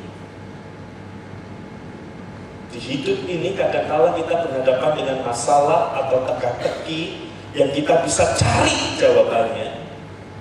Di 2.74 2.82
hidup 2.82 3.30
ini 3.30 3.54
kadang-kala 3.54 4.18
kita 4.18 4.42
berhadapan 4.42 4.92
dengan 4.98 5.18
masalah 5.22 6.02
atau 6.02 6.26
teka-teki 6.26 7.30
yang 7.54 7.70
kita 7.70 8.02
bisa 8.02 8.34
cari 8.34 8.98
jawabannya. 8.98 9.71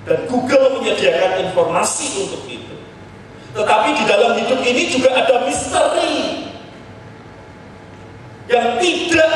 Dan 0.02 0.26
Google 0.26 0.82
menyediakan 0.82 1.46
informasi 1.50 2.26
untuk 2.26 2.44
itu. 2.50 2.76
Tetapi 3.54 3.90
di 3.94 4.04
dalam 4.10 4.34
hidup 4.34 4.62
ini 4.66 4.84
juga 4.90 5.14
ada 5.14 5.46
misteri 5.46 6.50
yang 8.52 8.76
tidak 8.84 9.34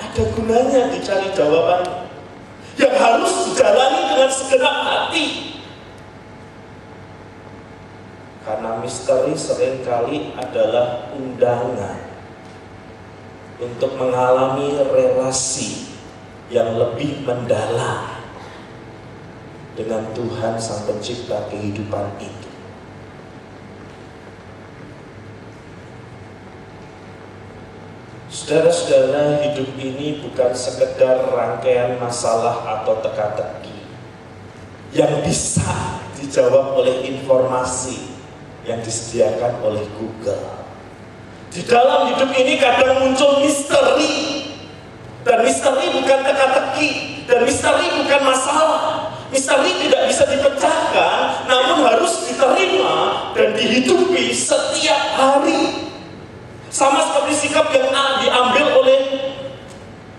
ada 0.00 0.22
gunanya 0.34 0.90
dicari 0.90 1.30
jawaban 1.38 2.10
yang 2.74 2.94
harus 2.98 3.32
dijalani 3.46 4.00
dengan 4.10 4.30
segenap 4.34 4.76
hati 4.82 5.26
karena 8.42 8.82
misteri 8.82 9.38
sering 9.38 9.86
kali 9.86 10.34
adalah 10.34 11.14
undangan 11.14 12.10
untuk 13.62 13.94
mengalami 13.94 14.74
relasi 14.90 15.94
yang 16.50 16.74
lebih 16.74 17.22
mendalam 17.22 18.09
dengan 19.78 20.06
Tuhan 20.14 20.58
Sang 20.58 20.86
Pencipta 20.88 21.46
kehidupan 21.50 22.18
itu. 22.18 22.50
Saudara-saudara, 28.30 29.42
hidup 29.42 29.74
ini 29.78 30.22
bukan 30.22 30.54
sekedar 30.54 31.30
rangkaian 31.30 31.98
masalah 31.98 32.62
atau 32.78 33.02
teka-teki 33.02 33.74
yang 34.94 35.22
bisa 35.22 35.98
dijawab 36.18 36.78
oleh 36.78 37.10
informasi 37.10 38.10
yang 38.66 38.82
disediakan 38.82 39.58
oleh 39.66 39.82
Google. 39.98 40.60
Di 41.50 41.66
dalam 41.66 42.14
hidup 42.14 42.30
ini 42.38 42.54
kadang 42.62 43.02
muncul 43.02 43.42
misteri. 43.42 44.46
Dan 45.26 45.42
misteri 45.42 45.90
bukan 45.90 46.18
teka-teki. 46.22 46.90
Dan 47.26 47.42
misteri 47.42 47.86
bukan 47.98 48.20
masalah. 48.22 48.99
Misteri 49.30 49.86
tidak 49.86 50.10
bisa 50.10 50.26
dipecahkan, 50.26 51.46
namun 51.46 51.86
harus 51.86 52.26
diterima 52.26 53.30
dan 53.38 53.54
dihidupi 53.54 54.34
setiap 54.34 55.14
hari. 55.14 55.86
Sama 56.70 57.02
seperti 57.02 57.46
sikap 57.46 57.70
yang 57.74 57.90
diambil 58.22 58.66
oleh 58.78 59.00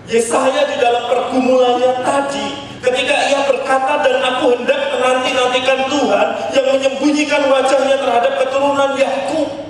Yesaya 0.08 0.68
di 0.68 0.76
dalam 0.80 1.08
pergumulannya 1.08 2.04
tadi. 2.04 2.46
Ketika 2.82 3.14
ia 3.30 3.40
berkata 3.46 4.02
dan 4.02 4.18
aku 4.20 4.58
hendak 4.58 4.80
menanti-nantikan 4.90 5.86
Tuhan 5.86 6.28
yang 6.50 6.66
menyembunyikan 6.76 7.42
wajahnya 7.46 7.96
terhadap 8.00 8.32
keturunan 8.42 8.90
Yakub. 8.98 9.61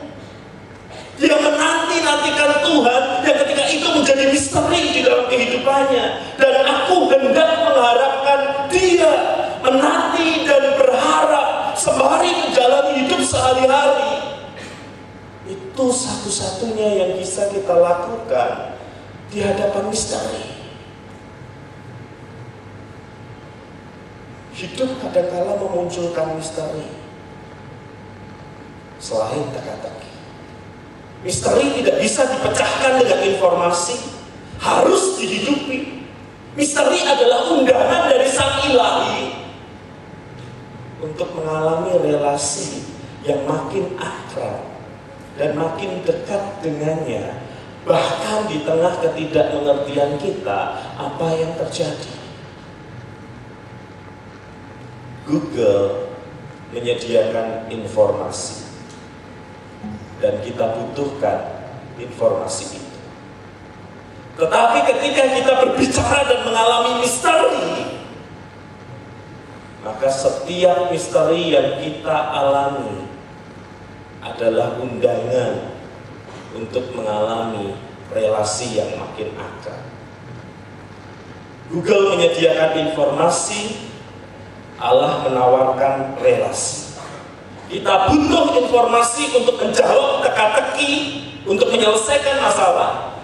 Dia 1.21 1.37
menanti-nantikan 1.37 2.65
Tuhan 2.65 3.03
yang 3.25 3.37
ketika 3.45 3.65
itu 3.69 3.89
menjadi 3.93 4.25
misteri 4.33 4.83
di 4.97 5.01
dalam 5.05 5.29
kehidupannya. 5.29 6.05
Dan 6.41 6.55
aku 6.65 7.13
hendak 7.13 7.51
mengharapkan 7.69 8.41
dia 8.73 9.13
menanti 9.61 10.49
dan 10.49 10.65
berharap 10.81 11.77
sembari 11.77 12.33
menjalani 12.33 12.93
hidup 13.05 13.21
sehari-hari. 13.21 14.13
Itu 15.53 15.85
satu-satunya 15.93 16.89
yang 17.05 17.11
bisa 17.21 17.49
kita 17.53 17.77
lakukan 17.77 18.79
di 19.29 19.45
hadapan 19.45 19.85
misteri. 19.89 20.45
Hidup 24.53 25.01
kadangkala 25.01 25.59
memunculkan 25.59 26.37
misteri. 26.37 26.87
Selain 29.03 29.49
teka-teki. 29.51 30.12
Misteri 31.23 31.83
tidak 31.83 32.03
bisa 32.03 32.27
dipecahkan 32.27 32.99
dengan 32.99 33.21
informasi. 33.23 33.97
Harus 34.59 35.19
dihidupi. 35.19 36.07
Misteri 36.59 37.03
adalah 37.03 37.51
undangan 37.51 38.11
dari 38.11 38.29
sang 38.29 38.63
ilahi 38.69 39.33
untuk 41.03 41.35
mengalami 41.35 41.99
relasi 41.99 42.87
yang 43.27 43.43
makin 43.49 43.95
akrab 43.99 44.63
dan 45.41 45.57
makin 45.59 46.03
dekat 46.05 46.43
dengannya 46.63 47.43
bahkan 47.83 48.47
di 48.47 48.63
tengah 48.63 48.95
ketidakmengertian 49.03 50.15
kita 50.23 50.61
apa 50.95 51.27
yang 51.35 51.51
terjadi 51.59 52.15
Google 55.27 56.15
menyediakan 56.71 57.67
informasi 57.75 58.62
dan 60.23 60.39
kita 60.47 60.79
butuhkan 60.79 61.67
informasi 61.99 62.79
itu. 62.79 62.97
Tetapi 64.39 64.79
ketika 64.89 65.25
kita 65.35 65.53
berbicara 65.67 66.25
dan 66.25 66.41
mengalami 66.47 67.03
misteri, 67.05 68.01
maka 69.83 70.09
setiap 70.09 70.89
misteri 70.95 71.53
yang 71.53 71.77
kita 71.83 72.17
alami 72.33 73.11
adalah 74.23 74.79
undangan 74.79 75.75
untuk 76.55 76.95
mengalami 76.95 77.75
relasi 78.15 78.79
yang 78.79 78.95
makin 78.97 79.35
akrab. 79.37 79.83
Google 81.73 82.15
menyediakan 82.17 82.89
informasi 82.89 83.91
Allah 84.77 85.23
menawarkan 85.25 86.21
relasi. 86.21 86.82
Kita 87.73 88.13
butuh 88.13 88.53
informasi 88.61 89.33
untuk 89.33 89.57
menjawab 89.57 90.21
teka-teki, 90.21 90.93
untuk 91.49 91.73
menyelesaikan 91.73 92.37
masalah. 92.37 93.17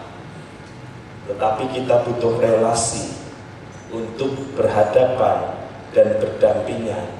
Tetapi 1.28 1.68
kita 1.76 2.08
butuh 2.08 2.40
relasi 2.40 3.12
untuk 3.92 4.32
berhadapan 4.56 5.52
dan 5.92 6.16
berdampingan 6.16 7.12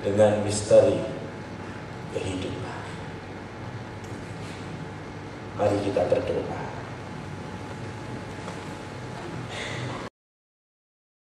dengan 0.00 0.40
misteri 0.40 1.04
kehidupan. 2.16 2.80
Mari 5.60 5.78
kita 5.84 6.02
berdoa. 6.08 6.73